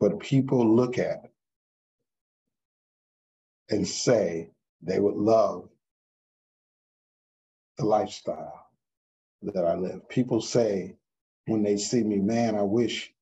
But 0.00 0.20
people 0.20 0.74
look 0.76 0.98
at 0.98 1.30
and 3.70 3.86
say 3.86 4.50
they 4.82 5.00
would 5.00 5.16
love 5.16 5.68
the 7.78 7.84
lifestyle 7.84 8.66
that 9.42 9.64
I 9.64 9.74
live. 9.74 10.08
People 10.08 10.40
say 10.40 10.96
when 11.46 11.62
they 11.62 11.76
see 11.76 12.02
me, 12.02 12.18
man, 12.18 12.56
I 12.56 12.62
wish 12.62 13.12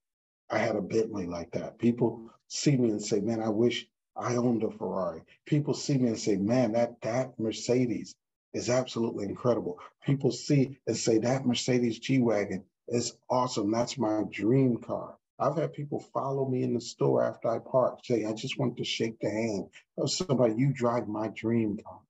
I 0.51 0.59
had 0.59 0.77
a 0.77 0.83
Bentley 0.83 1.27
like 1.27 1.51
that. 1.53 1.79
People 1.79 2.23
see 2.49 2.77
me 2.77 2.91
and 2.91 3.03
say, 3.03 3.21
man, 3.21 3.43
I 3.43 3.49
wish 3.49 3.87
I 4.17 4.37
owned 4.37 4.63
a 4.63 4.71
Ferrari. 4.71 5.23
People 5.47 5.75
see 5.75 5.99
me 5.99 6.09
and 6.09 6.19
say, 6.19 6.37
man, 6.37 6.73
that, 6.73 7.01
that 7.03 7.39
Mercedes 7.39 8.15
is 8.53 8.71
absolutely 8.71 9.27
incredible. 9.27 9.79
People 10.07 10.31
see 10.31 10.79
and 10.87 10.96
say, 10.96 11.19
that 11.19 11.46
Mercedes 11.46 11.98
G 11.98 12.21
Wagon 12.21 12.65
is 12.88 13.17
awesome. 13.29 13.71
That's 13.71 13.98
my 13.98 14.25
dream 14.31 14.77
car. 14.79 15.17
I've 15.39 15.57
had 15.57 15.75
people 15.75 16.01
follow 16.01 16.49
me 16.49 16.63
in 16.65 16.75
the 16.75 16.81
store 16.81 17.25
after 17.25 17.49
I 17.49 17.59
park, 17.61 18.01
say, 18.05 18.25
I 18.25 18.35
just 18.35 18.59
want 18.59 18.79
to 18.79 18.85
shake 18.85 19.21
the 19.21 19.31
hand 19.31 19.67
of 19.99 20.11
somebody, 20.11 20.55
you 20.57 20.73
drive 20.75 21.09
my 21.09 21.29
dream 21.29 21.79
car. 21.79 22.01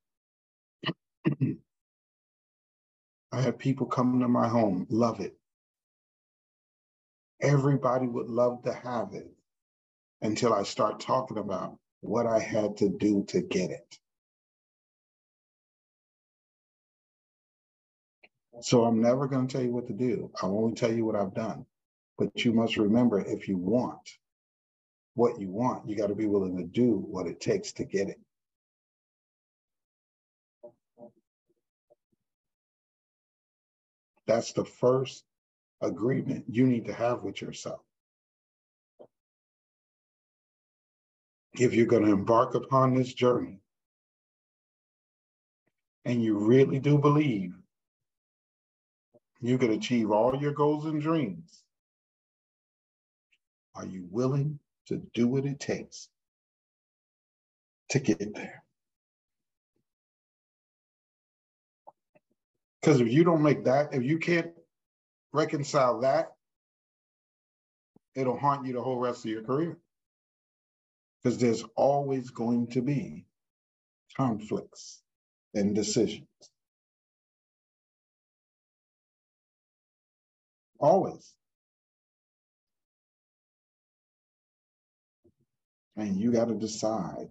I 3.33 3.41
had 3.43 3.59
people 3.59 3.87
come 3.87 4.21
to 4.21 4.29
my 4.29 4.49
home, 4.49 4.87
love 4.91 5.21
it. 5.21 5.37
Everybody 7.43 8.07
would 8.09 8.29
love 8.29 8.63
to 8.65 8.73
have 8.75 9.15
it 9.15 9.31
until 10.23 10.55
I 10.55 10.65
start 10.65 11.01
talking 11.01 11.39
about 11.39 11.79
what 12.01 12.27
I 12.27 12.39
had 12.41 12.79
to 12.79 12.89
do 12.89 13.25
to 13.29 13.41
get 13.43 13.71
it. 13.71 13.99
So 18.63 18.85
I'm 18.85 19.03
never 19.03 19.29
going 19.29 19.49
to 19.49 19.53
tell 19.53 19.65
you 19.65 19.73
what 19.73 19.89
to 19.89 19.95
do. 19.95 20.31
I'll 20.43 20.59
only 20.59 20.75
tell 20.75 20.93
you 20.93 21.05
what 21.07 21.17
I've 21.17 21.35
done. 21.35 21.67
But 22.19 22.45
you 22.45 22.53
must 22.53 22.77
remember 22.77 23.21
if 23.21 23.49
you 23.49 23.57
want 23.57 24.19
what 25.15 25.41
you 25.41 25.51
want, 25.51 25.89
you 25.89 25.97
got 25.97 26.09
to 26.09 26.15
be 26.15 26.27
willing 26.27 26.57
to 26.57 26.65
do 26.65 26.97
what 26.97 27.27
it 27.27 27.41
takes 27.41 27.73
to 27.73 27.85
get 27.85 28.09
it. 28.09 28.21
That's 34.27 34.53
the 34.53 34.65
first 34.65 35.25
agreement 35.81 36.45
you 36.49 36.67
need 36.67 36.87
to 36.87 36.95
have 36.95 37.23
with 37.23 37.43
yourself. 37.43 37.81
if 41.59 41.73
you're 41.73 41.87
going 41.87 42.05
to 42.05 42.13
embark 42.13 42.55
upon 42.55 42.95
this 42.95 43.13
journey 43.13 43.61
and 46.05 46.23
you 46.23 46.39
really 46.39 46.79
do 46.79 46.99
believe 46.99 47.55
you 49.41 49.59
can 49.59 49.73
achieve 49.73 50.11
all 50.11 50.35
your 50.37 50.53
goals 50.53 50.87
and 50.87 51.03
dreams, 51.03 51.64
are 53.75 53.87
you 53.87 54.07
willing 54.11 54.59
to 54.87 55.03
do 55.15 55.27
what 55.27 55.45
it 55.45 55.61
takes 55.61 56.09
to 57.91 57.99
get 57.99 58.35
there? 58.35 58.63
Because 62.81 63.01
if 63.01 63.11
you 63.11 63.25
don't 63.25 63.43
make 63.43 63.65
that, 63.65 63.95
if 63.95 64.03
you 64.03 64.19
can't 64.19 64.53
reconcile 65.33 66.01
that, 66.01 66.33
it'll 68.15 68.39
haunt 68.39 68.67
you 68.67 68.75
the 68.75 68.83
whole 68.83 68.99
rest 68.99 69.25
of 69.25 69.31
your 69.31 69.43
career. 69.43 69.79
Because 71.23 71.39
there's 71.39 71.65
always 71.77 72.31
going 72.31 72.67
to 72.69 72.83
be 72.83 73.25
conflicts 74.17 75.03
and 75.55 75.75
decisions. 75.75 76.27
Always. 80.79 81.34
And 85.97 86.17
you 86.17 86.33
got 86.33 86.47
to 86.47 86.55
decide 86.55 87.29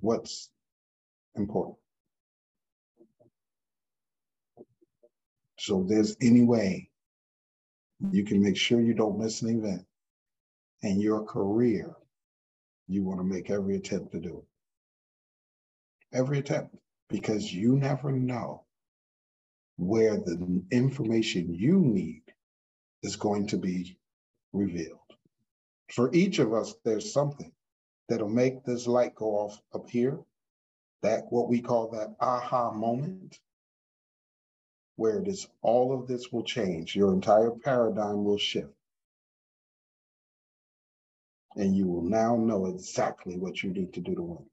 what's 0.00 0.50
important. 1.34 1.76
So 5.58 5.84
there's 5.88 6.16
any 6.20 6.42
way 6.42 6.90
you 8.12 8.24
can 8.24 8.42
make 8.42 8.56
sure 8.56 8.80
you 8.80 8.94
don't 8.94 9.18
miss 9.18 9.42
an 9.42 9.58
event 9.58 9.84
and 10.82 11.00
your 11.00 11.24
career, 11.24 11.94
you 12.88 13.02
want 13.02 13.18
to 13.20 13.24
make 13.24 13.50
every 13.50 13.76
attempt 13.76 14.12
to 14.12 14.20
do 14.20 14.38
it. 16.12 16.16
Every 16.16 16.38
attempt, 16.38 16.76
because 17.08 17.52
you 17.52 17.76
never 17.76 18.12
know 18.12 18.64
where 19.76 20.16
the 20.16 20.62
information 20.70 21.54
you 21.54 21.80
need 21.80 22.22
is 23.02 23.16
going 23.16 23.48
to 23.48 23.56
be 23.56 23.98
revealed. 24.56 24.98
For 25.92 26.12
each 26.12 26.38
of 26.38 26.52
us, 26.52 26.74
there's 26.84 27.12
something 27.12 27.52
that'll 28.08 28.28
make 28.28 28.64
this 28.64 28.86
light 28.86 29.14
go 29.14 29.36
off 29.36 29.60
up 29.74 29.88
here, 29.88 30.18
that 31.02 31.24
what 31.30 31.48
we 31.48 31.60
call 31.60 31.90
that 31.90 32.16
aha 32.20 32.72
moment, 32.72 33.38
where 34.96 35.18
it 35.20 35.28
is 35.28 35.46
all 35.62 35.92
of 35.92 36.08
this 36.08 36.32
will 36.32 36.42
change. 36.42 36.96
Your 36.96 37.12
entire 37.12 37.50
paradigm 37.50 38.24
will 38.24 38.38
shift. 38.38 38.72
And 41.56 41.76
you 41.76 41.86
will 41.86 42.02
now 42.02 42.36
know 42.36 42.66
exactly 42.66 43.38
what 43.38 43.62
you 43.62 43.70
need 43.70 43.92
to 43.94 44.00
do 44.00 44.14
to 44.14 44.22
win. 44.22 44.46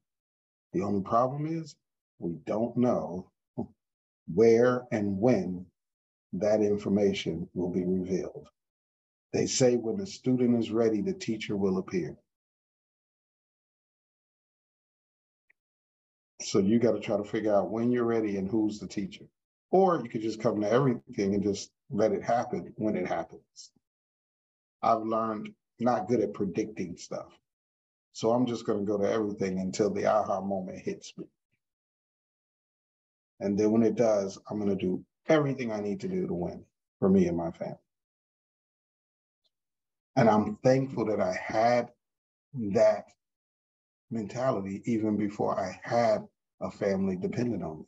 The 0.72 0.82
only 0.82 1.02
problem 1.02 1.46
is 1.46 1.76
we 2.18 2.32
don't 2.46 2.76
know 2.76 3.30
where 4.32 4.84
and 4.90 5.18
when 5.18 5.66
that 6.32 6.60
information 6.60 7.48
will 7.54 7.70
be 7.70 7.84
revealed. 7.84 8.48
They 9.34 9.46
say 9.46 9.74
when 9.74 9.96
the 9.96 10.06
student 10.06 10.56
is 10.60 10.70
ready, 10.70 11.00
the 11.00 11.12
teacher 11.12 11.56
will 11.56 11.78
appear. 11.78 12.16
So 16.40 16.60
you 16.60 16.78
got 16.78 16.92
to 16.92 17.00
try 17.00 17.16
to 17.16 17.24
figure 17.24 17.52
out 17.52 17.72
when 17.72 17.90
you're 17.90 18.04
ready 18.04 18.36
and 18.36 18.48
who's 18.48 18.78
the 18.78 18.86
teacher. 18.86 19.24
Or 19.72 20.00
you 20.00 20.08
could 20.08 20.22
just 20.22 20.40
come 20.40 20.60
to 20.60 20.70
everything 20.70 21.34
and 21.34 21.42
just 21.42 21.72
let 21.90 22.12
it 22.12 22.22
happen 22.22 22.72
when 22.76 22.96
it 22.96 23.08
happens. 23.08 23.72
I've 24.80 25.02
learned 25.02 25.52
not 25.80 26.06
good 26.06 26.20
at 26.20 26.32
predicting 26.32 26.96
stuff. 26.96 27.36
So 28.12 28.30
I'm 28.30 28.46
just 28.46 28.64
going 28.64 28.78
to 28.78 28.84
go 28.86 28.98
to 28.98 29.10
everything 29.10 29.58
until 29.58 29.90
the 29.90 30.06
aha 30.06 30.42
moment 30.42 30.78
hits 30.78 31.12
me. 31.18 31.24
And 33.40 33.58
then 33.58 33.72
when 33.72 33.82
it 33.82 33.96
does, 33.96 34.38
I'm 34.48 34.60
going 34.60 34.70
to 34.70 34.76
do 34.76 35.04
everything 35.28 35.72
I 35.72 35.80
need 35.80 36.02
to 36.02 36.08
do 36.08 36.24
to 36.28 36.34
win 36.34 36.64
for 37.00 37.08
me 37.08 37.26
and 37.26 37.36
my 37.36 37.50
family. 37.50 37.78
And 40.16 40.28
I'm 40.28 40.56
thankful 40.62 41.06
that 41.06 41.20
I 41.20 41.34
had 41.34 41.90
that 42.72 43.06
mentality 44.10 44.82
even 44.86 45.16
before 45.16 45.58
I 45.58 45.80
had 45.82 46.26
a 46.60 46.70
family 46.70 47.16
dependent 47.16 47.62
on 47.62 47.80
me. 47.80 47.84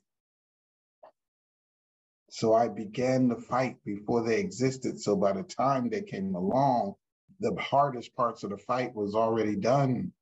So 2.31 2.53
I 2.55 2.69
began 2.69 3.29
the 3.29 3.37
fight 3.37 3.77
before 3.85 4.27
they 4.27 4.41
existed. 4.41 5.01
So 5.01 5.17
by 5.17 5.33
the 5.33 5.45
time 5.45 5.89
they 5.89 6.03
came 6.03 6.35
along, 6.35 6.95
the 7.41 7.55
hardest 7.61 8.15
parts 8.17 8.43
of 8.43 8.51
the 8.51 8.59
fight 8.59 8.95
was 8.95 9.15
already 9.15 9.57
done. 9.57 10.13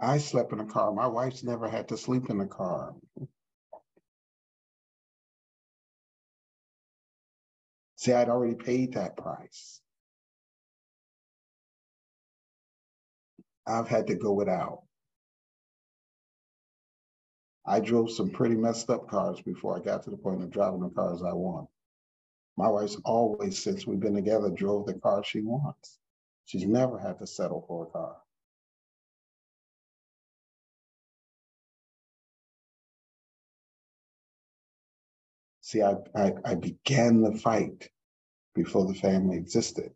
I 0.00 0.18
slept 0.18 0.52
in 0.52 0.60
a 0.60 0.66
car. 0.66 0.92
My 0.92 1.06
wife's 1.06 1.44
never 1.44 1.68
had 1.68 1.88
to 1.88 1.96
sleep 1.96 2.30
in 2.30 2.40
a 2.40 2.46
car. 2.46 2.94
See, 8.02 8.12
I'd 8.12 8.28
already 8.28 8.56
paid 8.56 8.94
that 8.94 9.16
price. 9.16 9.80
I've 13.64 13.86
had 13.86 14.08
to 14.08 14.16
go 14.16 14.32
without. 14.32 14.82
I 17.64 17.78
drove 17.78 18.10
some 18.10 18.30
pretty 18.30 18.56
messed 18.56 18.90
up 18.90 19.08
cars 19.08 19.40
before 19.40 19.76
I 19.76 19.80
got 19.80 20.02
to 20.02 20.10
the 20.10 20.16
point 20.16 20.42
of 20.42 20.50
driving 20.50 20.80
the 20.80 20.88
cars 20.88 21.22
I 21.22 21.32
want. 21.32 21.68
My 22.56 22.68
wife's 22.68 22.96
always, 23.04 23.62
since 23.62 23.86
we've 23.86 24.00
been 24.00 24.16
together, 24.16 24.50
drove 24.50 24.86
the 24.86 24.94
car 24.94 25.22
she 25.22 25.40
wants. 25.40 26.00
She's 26.46 26.66
never 26.66 26.98
had 26.98 27.20
to 27.20 27.26
settle 27.28 27.64
for 27.68 27.86
a 27.86 27.90
car. 27.90 28.16
See, 35.72 35.82
I, 35.82 35.94
I, 36.14 36.32
I 36.44 36.54
began 36.54 37.22
the 37.22 37.32
fight 37.38 37.88
before 38.54 38.86
the 38.86 38.94
family 38.94 39.38
existed. 39.38 39.90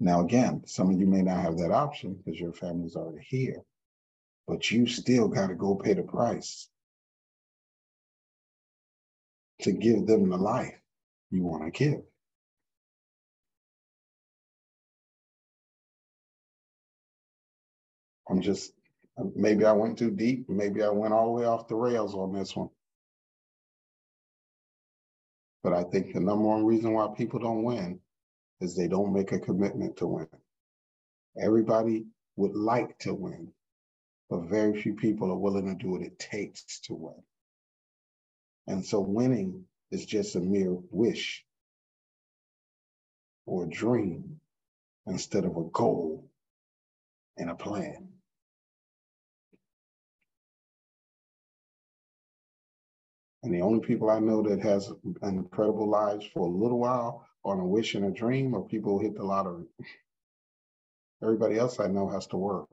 Now, 0.00 0.20
again, 0.20 0.62
some 0.66 0.90
of 0.90 0.98
you 0.98 1.06
may 1.06 1.22
not 1.22 1.40
have 1.40 1.58
that 1.58 1.70
option 1.70 2.14
because 2.14 2.38
your 2.38 2.52
family's 2.52 2.96
already 2.96 3.24
here 3.28 3.62
but 4.46 4.70
you 4.70 4.86
still 4.86 5.28
got 5.28 5.48
to 5.48 5.54
go 5.54 5.74
pay 5.74 5.94
the 5.94 6.02
price 6.02 6.68
to 9.62 9.72
give 9.72 10.06
them 10.06 10.28
the 10.28 10.36
life 10.36 10.74
you 11.30 11.42
want 11.42 11.64
to 11.64 11.70
give. 11.70 12.02
I'm 18.28 18.42
just, 18.42 18.73
maybe 19.34 19.64
I 19.64 19.72
went 19.72 19.98
too 19.98 20.10
deep. 20.10 20.48
Maybe 20.48 20.82
I 20.82 20.88
went 20.88 21.14
all 21.14 21.26
the 21.26 21.32
way 21.32 21.44
off 21.44 21.68
the 21.68 21.76
rails 21.76 22.14
on 22.14 22.32
this 22.32 22.54
one. 22.56 22.70
But 25.62 25.72
I 25.72 25.84
think 25.84 26.12
the 26.12 26.20
number 26.20 26.46
one 26.46 26.64
reason 26.64 26.92
why 26.92 27.08
people 27.16 27.40
don't 27.40 27.62
win 27.62 28.00
is 28.60 28.76
they 28.76 28.88
don't 28.88 29.14
make 29.14 29.32
a 29.32 29.38
commitment 29.38 29.96
to 29.98 30.06
win. 30.06 30.28
Everybody 31.40 32.06
would 32.36 32.54
like 32.54 32.98
to 33.00 33.14
win, 33.14 33.52
but 34.28 34.48
very 34.48 34.80
few 34.80 34.94
people 34.94 35.30
are 35.30 35.36
willing 35.36 35.66
to 35.66 35.74
do 35.74 35.90
what 35.90 36.02
it 36.02 36.18
takes 36.18 36.80
to 36.80 36.94
win. 36.94 37.22
And 38.66 38.84
so 38.84 39.00
winning 39.00 39.64
is 39.90 40.06
just 40.06 40.36
a 40.36 40.40
mere 40.40 40.76
wish 40.90 41.44
or 43.46 43.66
dream 43.66 44.40
instead 45.06 45.44
of 45.44 45.56
a 45.56 45.64
goal 45.64 46.30
and 47.36 47.50
a 47.50 47.54
plan. 47.54 48.13
And 53.44 53.52
the 53.52 53.60
only 53.60 53.80
people 53.80 54.08
I 54.08 54.20
know 54.20 54.40
that 54.42 54.62
has 54.62 54.90
incredible 55.22 55.86
lives 55.86 56.24
for 56.32 56.48
a 56.48 56.50
little 56.50 56.78
while 56.78 57.28
on 57.44 57.60
a 57.60 57.66
wish 57.66 57.94
and 57.94 58.06
a 58.06 58.10
dream 58.10 58.54
are 58.54 58.62
people 58.62 58.98
who 58.98 59.04
hit 59.04 59.16
the 59.16 59.22
lottery. 59.22 59.66
Everybody 61.22 61.58
else 61.58 61.78
I 61.78 61.88
know 61.88 62.08
has 62.08 62.26
to 62.28 62.38
work. 62.38 62.70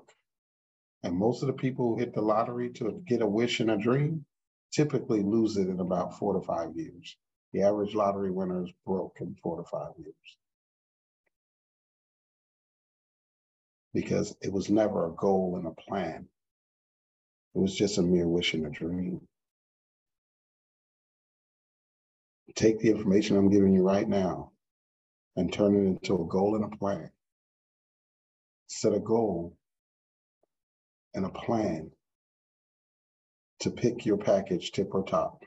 And 1.03 1.17
most 1.17 1.43
of 1.43 1.47
the 1.47 1.53
people 1.53 1.89
who 1.89 1.99
hit 1.99 2.13
the 2.13 2.21
lottery 2.21 2.69
to 2.75 3.03
get 3.05 3.21
a 3.21 3.27
wish 3.27 3.59
and 3.59 3.69
a 3.69 3.77
dream 3.77 4.25
typically 4.71 5.21
lose 5.21 5.57
it 5.57 5.67
in 5.67 5.81
about 5.81 6.17
four 6.17 6.35
to 6.35 6.41
five 6.41 6.73
years. 6.77 7.17
The 7.51 7.63
average 7.63 7.93
lottery 7.93 8.31
winner 8.31 8.63
is 8.63 8.71
broke 8.85 9.17
in 9.19 9.35
four 9.43 9.57
to 9.57 9.63
five 9.63 9.91
years. 9.97 10.37
Because 13.93 14.37
it 14.41 14.53
was 14.53 14.69
never 14.69 15.07
a 15.07 15.15
goal 15.15 15.57
and 15.57 15.67
a 15.67 15.71
plan. 15.71 16.29
It 17.55 17.59
was 17.59 17.75
just 17.75 17.97
a 17.97 18.01
mere 18.01 18.29
wish 18.29 18.53
and 18.53 18.65
a 18.65 18.69
dream. 18.69 19.27
Take 22.55 22.79
the 22.79 22.89
information 22.89 23.37
I'm 23.37 23.49
giving 23.49 23.73
you 23.73 23.83
right 23.83 24.07
now 24.07 24.51
and 25.35 25.51
turn 25.51 25.75
it 25.75 25.87
into 25.87 26.21
a 26.21 26.27
goal 26.27 26.55
and 26.55 26.65
a 26.65 26.77
plan. 26.77 27.11
Set 28.67 28.93
a 28.93 28.99
goal 28.99 29.57
and 31.13 31.25
a 31.25 31.29
plan 31.29 31.91
to 33.61 33.71
pick 33.71 34.05
your 34.05 34.17
package 34.17 34.71
tip 34.71 34.93
or 34.93 35.03
top. 35.03 35.43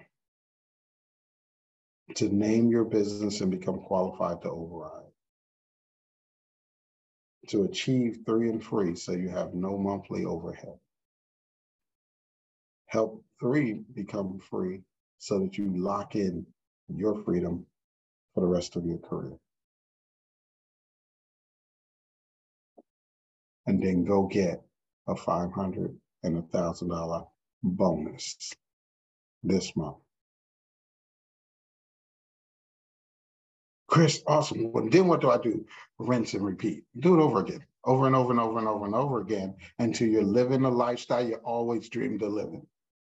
to 2.16 2.28
name 2.28 2.70
your 2.70 2.84
business 2.84 3.40
and 3.40 3.50
become 3.50 3.80
qualified 3.80 4.42
to 4.42 4.50
override. 4.50 5.10
To 7.48 7.64
achieve 7.64 8.20
three 8.26 8.50
and 8.50 8.62
free 8.62 8.96
so 8.96 9.12
you 9.12 9.28
have 9.28 9.54
no 9.54 9.76
monthly 9.78 10.24
overhead. 10.24 10.78
Help 12.86 13.24
three 13.40 13.74
become 13.94 14.38
free 14.50 14.82
so 15.18 15.40
that 15.40 15.58
you 15.58 15.72
lock 15.76 16.14
in 16.14 16.46
your 16.88 17.22
freedom 17.24 17.66
for 18.34 18.40
the 18.40 18.46
rest 18.46 18.76
of 18.76 18.84
your 18.84 18.98
career. 18.98 19.38
And 23.66 23.82
then 23.82 24.04
go 24.04 24.26
get 24.26 24.62
a 25.08 25.16
500 25.16 25.96
and 26.22 26.38
a 26.38 26.42
thousand 26.42 26.88
dollar 26.88 27.24
bonus 27.62 28.52
this 29.42 29.74
month. 29.76 29.96
Chris, 33.86 34.22
awesome. 34.26 34.72
Well, 34.72 34.88
then 34.90 35.06
what 35.06 35.20
do 35.20 35.30
I 35.30 35.38
do? 35.38 35.64
Rinse 35.98 36.34
and 36.34 36.44
repeat. 36.44 36.84
Do 36.98 37.14
it 37.14 37.22
over 37.22 37.40
again, 37.40 37.64
over 37.84 38.06
and 38.06 38.16
over 38.16 38.32
and 38.32 38.40
over 38.40 38.58
and 38.58 38.66
over 38.66 38.86
and 38.86 38.94
over 38.94 39.20
again 39.20 39.54
until 39.78 40.08
you're 40.08 40.24
living 40.24 40.62
the 40.62 40.70
lifestyle 40.70 41.26
you 41.26 41.36
always 41.36 41.88
dreamed 41.88 42.22
of 42.22 42.32
living. 42.32 42.66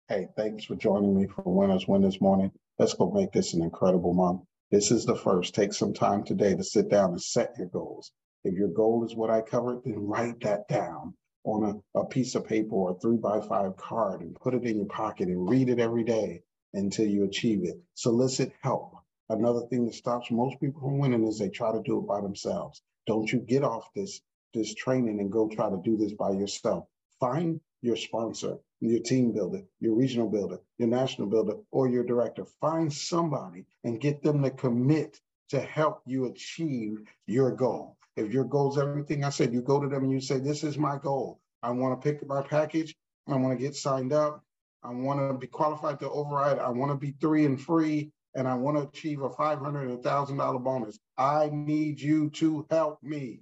Hey, 0.09 0.29
thanks 0.37 0.64
for 0.64 0.75
joining 0.75 1.16
me 1.16 1.27
for 1.27 1.43
Winners 1.47 1.89
Win 1.89 2.03
this 2.03 2.20
morning. 2.20 2.51
Let's 2.77 2.95
go 2.95 3.11
make 3.11 3.31
this 3.31 3.55
an 3.55 3.62
incredible 3.62 4.14
month. 4.14 4.43
This 4.72 4.91
is 4.91 5.05
the 5.05 5.14
first. 5.14 5.55
Take 5.55 5.72
some 5.72 5.95
time 5.95 6.25
today 6.25 6.57
to 6.57 6.64
sit 6.64 6.89
down 6.89 7.11
and 7.11 7.22
set 7.22 7.57
your 7.57 7.68
goals. 7.68 8.11
If 8.43 8.55
your 8.55 8.68
goal 8.68 9.05
is 9.05 9.14
what 9.14 9.31
I 9.31 9.43
covered, 9.43 9.85
then 9.85 10.09
write 10.09 10.41
that 10.41 10.66
down 10.66 11.14
on 11.45 11.83
a, 11.95 12.01
a 12.01 12.07
piece 12.07 12.35
of 12.35 12.47
paper 12.47 12.75
or 12.75 12.91
a 12.91 12.99
three 12.99 13.16
by 13.16 13.41
five 13.41 13.77
card 13.77 14.22
and 14.22 14.35
put 14.35 14.55
it 14.55 14.64
in 14.64 14.79
your 14.79 14.87
pocket 14.87 15.29
and 15.29 15.49
read 15.49 15.68
it 15.68 15.79
every 15.79 16.03
day 16.03 16.43
until 16.72 17.07
you 17.07 17.22
achieve 17.25 17.64
it. 17.64 17.81
Solicit 17.95 18.53
help. 18.61 18.97
Another 19.29 19.66
thing 19.68 19.85
that 19.85 19.95
stops 19.95 20.33
most 20.33 20.59
people 20.59 20.81
from 20.81 20.99
winning 20.99 21.25
is 21.29 21.39
they 21.39 21.51
try 21.51 21.70
to 21.70 21.83
do 21.83 22.01
it 22.01 22.09
by 22.09 22.20
themselves. 22.20 22.83
Don't 23.07 23.31
you 23.31 23.39
get 23.39 23.62
off 23.62 23.89
this, 23.95 24.20
this 24.53 24.75
training 24.75 25.20
and 25.20 25.31
go 25.31 25.49
try 25.49 25.70
to 25.70 25.81
do 25.85 25.97
this 25.97 26.12
by 26.14 26.33
yourself. 26.33 26.89
Find 27.20 27.61
your 27.85 27.97
sponsor, 27.97 28.57
your 28.80 29.01
team 29.01 29.30
builder, 29.32 29.62
your 29.78 29.95
regional 29.95 30.28
builder, 30.28 30.59
your 30.78 30.89
national 30.89 31.28
builder, 31.28 31.57
or 31.70 31.87
your 31.87 32.03
director. 32.03 32.47
Find 32.59 32.91
somebody 32.91 33.66
and 33.85 34.01
get 34.01 34.22
them 34.22 34.43
to 34.43 34.51
commit 34.51 35.20
to 35.51 35.61
help 35.61 36.01
you 36.07 36.24
achieve 36.24 37.03
your 37.26 37.51
goal. 37.53 37.99
If 38.16 38.32
your 38.32 38.45
goal 38.45 38.72
is 38.72 38.78
everything 38.78 39.22
I 39.22 39.28
said, 39.28 39.53
you 39.53 39.61
go 39.61 39.80
to 39.80 39.89
them 39.89 40.05
and 40.05 40.12
you 40.12 40.20
say, 40.20 40.39
This 40.39 40.64
is 40.64 40.78
my 40.78 40.97
goal. 40.97 41.41
I 41.62 41.72
want 41.72 42.01
to 42.01 42.05
pick 42.05 42.26
my 42.26 42.41
package. 42.43 42.95
I 43.28 43.37
want 43.37 43.59
to 43.59 43.62
get 43.62 43.76
signed 43.76 44.14
up. 44.14 44.43
I 44.82 44.91
want 44.91 45.20
to 45.20 45.39
be 45.39 45.47
qualified 45.47 46.01
to 46.01 46.11
override. 46.11 46.59
I 46.59 46.70
want 46.70 46.91
to 46.91 46.97
be 46.97 47.14
three 47.20 47.45
and 47.45 47.61
free. 47.61 48.12
And 48.35 48.49
I 48.49 48.55
want 48.55 48.76
to 48.78 48.89
achieve 48.89 49.22
a 49.22 49.30
500 49.30 49.89
and 49.89 50.03
$1,000 50.03 50.64
bonus. 50.64 50.99
I 51.18 51.51
need 51.53 52.01
you 52.01 52.30
to 52.30 52.66
help 52.70 53.03
me. 53.03 53.41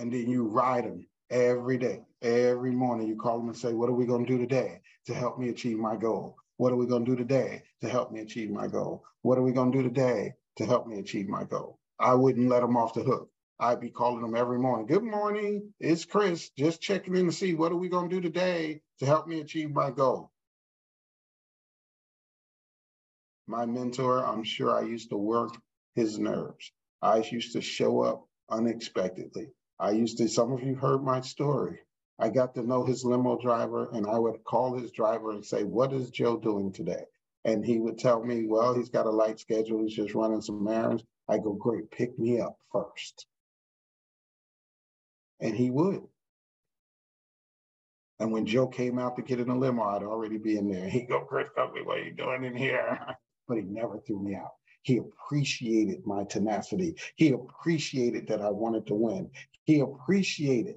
And 0.00 0.12
then 0.12 0.28
you 0.28 0.48
ride 0.48 0.84
them 0.84 1.06
every 1.30 1.78
day, 1.78 2.00
every 2.22 2.72
morning. 2.72 3.06
You 3.06 3.16
call 3.16 3.38
them 3.38 3.48
and 3.48 3.56
say, 3.56 3.74
What 3.74 3.88
are 3.90 3.94
we 3.94 4.06
going 4.06 4.26
to 4.26 4.32
do 4.32 4.38
today 4.38 4.80
to 5.06 5.14
help 5.14 5.38
me 5.38 5.50
achieve 5.50 5.78
my 5.78 5.94
goal? 5.94 6.36
What 6.56 6.72
are 6.72 6.76
we 6.76 6.86
going 6.86 7.04
to 7.04 7.10
do 7.12 7.16
today 7.16 7.62
to 7.82 7.88
help 7.88 8.10
me 8.10 8.20
achieve 8.20 8.50
my 8.50 8.66
goal? 8.66 9.04
What 9.22 9.38
are 9.38 9.42
we 9.42 9.52
going 9.52 9.70
to 9.70 9.78
do 9.78 9.84
today 9.84 10.34
to 10.56 10.66
help 10.66 10.86
me 10.86 10.98
achieve 10.98 11.28
my 11.28 11.44
goal. 11.44 11.78
I 11.98 12.14
wouldn't 12.14 12.48
let 12.48 12.60
them 12.60 12.76
off 12.76 12.94
the 12.94 13.02
hook. 13.02 13.30
I'd 13.58 13.80
be 13.80 13.90
calling 13.90 14.22
them 14.22 14.34
every 14.36 14.58
morning. 14.58 14.86
Good 14.86 15.02
morning, 15.02 15.72
it's 15.80 16.04
Chris. 16.04 16.50
Just 16.50 16.80
checking 16.80 17.16
in 17.16 17.26
to 17.26 17.32
see 17.32 17.54
what 17.54 17.72
are 17.72 17.76
we 17.76 17.88
going 17.88 18.08
to 18.08 18.16
do 18.16 18.20
today 18.20 18.80
to 18.98 19.06
help 19.06 19.26
me 19.26 19.40
achieve 19.40 19.70
my 19.70 19.90
goal. 19.90 20.30
My 23.46 23.66
mentor, 23.66 24.24
I'm 24.24 24.44
sure 24.44 24.70
I 24.70 24.82
used 24.82 25.10
to 25.10 25.16
work 25.16 25.56
his 25.94 26.18
nerves. 26.18 26.72
I 27.02 27.18
used 27.18 27.52
to 27.54 27.60
show 27.60 28.02
up 28.02 28.26
unexpectedly. 28.48 29.48
I 29.80 29.92
used 29.92 30.18
to, 30.18 30.28
some 30.28 30.52
of 30.52 30.62
you 30.62 30.74
heard 30.74 31.02
my 31.02 31.22
story. 31.22 31.80
I 32.18 32.28
got 32.28 32.54
to 32.54 32.62
know 32.62 32.84
his 32.84 33.04
limo 33.04 33.38
driver 33.40 33.88
and 33.92 34.06
I 34.06 34.18
would 34.18 34.44
call 34.44 34.76
his 34.76 34.90
driver 34.90 35.30
and 35.30 35.44
say, 35.44 35.64
What 35.64 35.92
is 35.94 36.10
Joe 36.10 36.36
doing 36.38 36.70
today? 36.72 37.04
And 37.44 37.64
he 37.64 37.78
would 37.78 37.98
tell 37.98 38.22
me, 38.22 38.46
well, 38.46 38.74
he's 38.74 38.90
got 38.90 39.06
a 39.06 39.10
light 39.10 39.40
schedule. 39.40 39.82
He's 39.82 39.94
just 39.94 40.14
running 40.14 40.42
some 40.42 40.66
errands. 40.68 41.02
I 41.28 41.38
go, 41.38 41.52
great, 41.54 41.90
pick 41.90 42.18
me 42.18 42.40
up 42.40 42.58
first. 42.70 43.26
And 45.40 45.56
he 45.56 45.70
would. 45.70 46.02
And 48.18 48.32
when 48.32 48.44
Joe 48.44 48.66
came 48.66 48.98
out 48.98 49.16
to 49.16 49.22
get 49.22 49.40
in 49.40 49.48
the 49.48 49.54
limo, 49.54 49.82
I'd 49.84 50.02
already 50.02 50.36
be 50.36 50.58
in 50.58 50.70
there. 50.70 50.86
He'd 50.88 51.08
go, 51.08 51.20
Chris 51.20 51.48
me, 51.56 51.80
what 51.82 51.98
are 51.98 52.02
you 52.02 52.12
doing 52.12 52.44
in 52.44 52.54
here? 52.54 52.98
But 53.48 53.56
he 53.56 53.64
never 53.64 53.98
threw 54.06 54.22
me 54.22 54.36
out. 54.36 54.52
He 54.82 54.98
appreciated 54.98 56.06
my 56.06 56.24
tenacity. 56.24 56.96
He 57.16 57.30
appreciated 57.30 58.28
that 58.28 58.40
I 58.40 58.50
wanted 58.50 58.86
to 58.88 58.94
win. 58.94 59.30
He 59.64 59.80
appreciated 59.80 60.76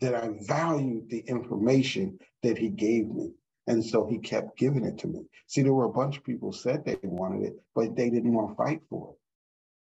that 0.00 0.14
I 0.14 0.30
valued 0.42 1.08
the 1.08 1.20
information 1.20 2.18
that 2.42 2.58
he 2.58 2.68
gave 2.68 3.08
me. 3.08 3.32
And 3.66 3.84
so 3.84 4.06
he 4.06 4.18
kept 4.18 4.58
giving 4.58 4.84
it 4.84 4.98
to 4.98 5.06
me. 5.06 5.24
See, 5.46 5.62
there 5.62 5.72
were 5.72 5.84
a 5.84 5.92
bunch 5.92 6.16
of 6.18 6.24
people 6.24 6.52
said 6.52 6.84
they 6.84 6.98
wanted 7.02 7.44
it, 7.44 7.54
but 7.74 7.94
they 7.96 8.10
didn't 8.10 8.32
want 8.34 8.50
to 8.50 8.56
fight 8.56 8.82
for 8.90 9.10
it. 9.12 9.18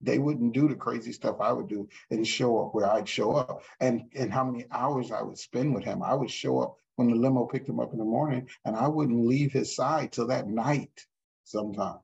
They 0.04 0.20
wouldn't 0.20 0.54
do 0.54 0.68
the 0.68 0.76
crazy 0.76 1.14
stuff 1.14 1.38
I 1.40 1.54
would 1.54 1.68
do 1.68 1.88
and 2.10 2.28
show 2.28 2.60
up 2.60 2.74
where 2.76 2.92
I'd 2.92 3.08
show 3.08 3.34
up. 3.34 3.64
And 3.80 4.04
and 4.16 4.32
how 4.32 4.44
many 4.44 4.66
hours 4.72 5.12
I 5.12 5.22
would 5.22 5.38
spend 5.38 5.74
with 5.74 5.84
him. 5.84 6.04
I 6.04 6.14
would 6.16 6.32
show 6.32 6.60
up 6.60 6.78
when 6.96 7.10
the 7.10 7.16
limo 7.16 7.46
picked 7.46 7.70
him 7.70 7.80
up 7.80 7.94
in 7.94 8.00
the 8.00 8.06
morning, 8.06 8.48
and 8.66 8.76
I 8.76 8.88
wouldn't 8.88 9.28
leave 9.28 9.52
his 9.52 9.76
side 9.76 10.12
till 10.12 10.28
that 10.28 10.48
night 10.48 11.06
sometimes. 11.44 12.02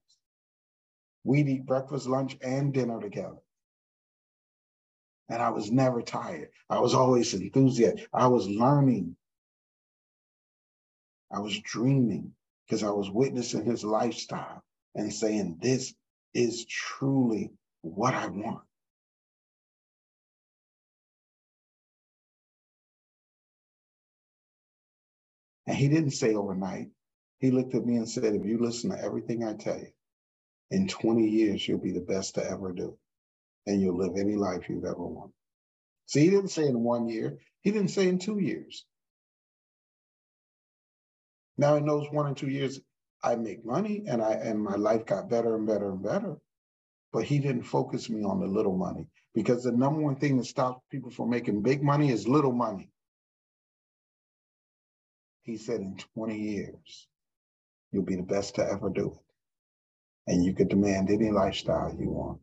We'd 1.24 1.50
eat 1.50 1.66
breakfast, 1.66 2.08
lunch, 2.08 2.38
and 2.42 2.74
dinner 2.74 3.00
together 3.02 3.38
and 5.30 5.42
I 5.42 5.50
was 5.50 5.72
never 5.72 6.02
tired. 6.02 6.50
I 6.70 6.80
was 6.80 6.94
always 6.94 7.34
enthusiastic. 7.34 8.08
I 8.14 8.28
was 8.28 8.48
learning. 8.48 9.16
I 11.32 11.40
was 11.40 11.60
dreaming 11.60 12.34
because 12.66 12.84
I 12.84 12.90
was 12.92 13.10
witnessing 13.10 13.66
his 13.66 13.84
lifestyle 13.84 14.64
and 14.96 15.14
saying, 15.14 15.58
This 15.62 15.94
is 16.34 16.66
truly 16.66 17.52
what 17.82 18.14
I 18.14 18.28
want. 18.28 18.64
And 25.68 25.76
he 25.76 25.89
didn't 25.89 26.11
say 26.11 26.34
overnight. 26.34 26.89
He 27.39 27.51
looked 27.51 27.76
at 27.76 27.86
me 27.86 27.97
and 27.97 28.09
said, 28.09 28.34
If 28.34 28.45
you 28.45 28.57
listen 28.57 28.89
to 28.89 28.99
everything 28.99 29.43
I 29.43 29.53
tell 29.53 29.78
you, 29.78 29.91
in 30.72 30.88
20 30.88 31.28
years, 31.28 31.68
you'll 31.68 31.78
be 31.78 31.91
the 31.91 32.01
best 32.01 32.36
to 32.36 32.49
ever 32.49 32.74
do 32.74 32.97
and 33.68 33.82
you'll 33.82 33.97
live 33.97 34.18
any 34.18 34.36
life 34.36 34.70
you've 34.70 34.86
ever 34.86 35.05
wanted. 35.05 35.34
See, 36.05 36.22
he 36.22 36.30
didn't 36.30 36.49
say 36.51 36.65
in 36.65 36.84
one 36.84 37.07
year, 37.09 37.38
he 37.61 37.72
didn't 37.72 37.91
say 37.91 38.07
in 38.07 38.18
two 38.18 38.39
years. 38.39 38.86
Now 41.57 41.76
in 41.76 41.86
those 41.86 42.09
one 42.11 42.28
and 42.28 42.38
two 42.38 42.49
years, 42.49 42.80
I 43.22 43.36
make 43.36 43.65
money 43.65 44.03
and 44.07 44.22
I 44.22 44.34
and 44.34 44.63
my 44.63 44.76
life 44.76 45.05
got 45.05 45.30
better 45.30 45.55
and 45.55 45.68
better 45.68 45.91
and 45.91 46.01
better. 46.01 46.38
But 47.11 47.24
he 47.26 47.39
didn't 47.39 47.63
focus 47.63 48.09
me 48.09 48.24
on 48.24 48.39
the 48.39 48.47
little 48.47 48.78
money 48.78 49.07
because 49.34 49.63
the 49.63 49.72
number 49.72 49.99
one 50.01 50.15
thing 50.15 50.38
that 50.38 50.45
stops 50.45 50.82
people 50.89 51.09
from 51.09 51.30
making 51.30 51.61
big 51.61 51.84
money 51.84 52.09
is 52.09 52.28
little 52.28 52.53
money. 52.53 52.89
He 55.48 55.56
said 55.56 55.80
in 55.80 55.95
20 56.14 56.38
years, 56.38 57.08
you'll 57.93 58.04
be 58.04 58.18
the 58.18 58.22
best 58.22 58.56
to 58.56 58.70
ever 58.70 58.89
do 58.89 59.14
it. 59.14 60.32
And 60.32 60.43
you 60.43 60.54
could 60.54 60.68
demand 60.68 61.10
any 61.10 61.32
lifestyle 61.32 61.95
you 61.98 62.10
want. 62.10 62.41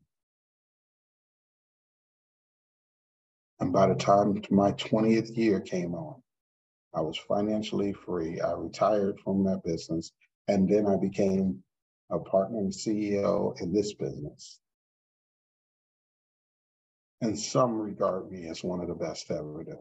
And 3.60 3.74
by 3.74 3.88
the 3.88 3.94
time 3.94 4.42
my 4.50 4.72
20th 4.72 5.36
year 5.36 5.60
came 5.60 5.94
on, 5.94 6.22
I 6.94 7.02
was 7.02 7.18
financially 7.18 7.92
free. 7.92 8.40
I 8.40 8.52
retired 8.52 9.20
from 9.20 9.44
that 9.44 9.62
business. 9.64 10.10
And 10.48 10.66
then 10.66 10.86
I 10.86 10.96
became 10.96 11.62
a 12.10 12.18
partner 12.18 12.60
and 12.60 12.72
CEO 12.72 13.60
in 13.60 13.70
this 13.70 13.92
business. 13.92 14.60
And 17.20 17.38
some 17.38 17.74
regard 17.74 18.32
me 18.32 18.48
as 18.48 18.64
one 18.64 18.80
of 18.80 18.88
the 18.88 18.94
best 18.94 19.30
ever 19.30 19.62
do. 19.62 19.76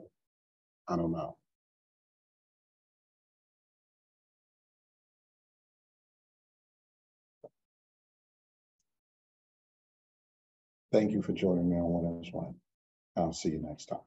I 0.90 0.98
don't 0.98 1.14
know. 1.14 1.38
Thank 10.94 11.12
you 11.12 11.24
for 11.24 11.34
joining 11.34 11.70
me 11.70 11.78
on 11.78 11.92
Winners 11.92 12.32
Win. 12.34 12.56
I'll 13.18 13.34
see 13.34 13.50
you 13.50 13.60
next 13.60 13.88
time. 13.88 14.00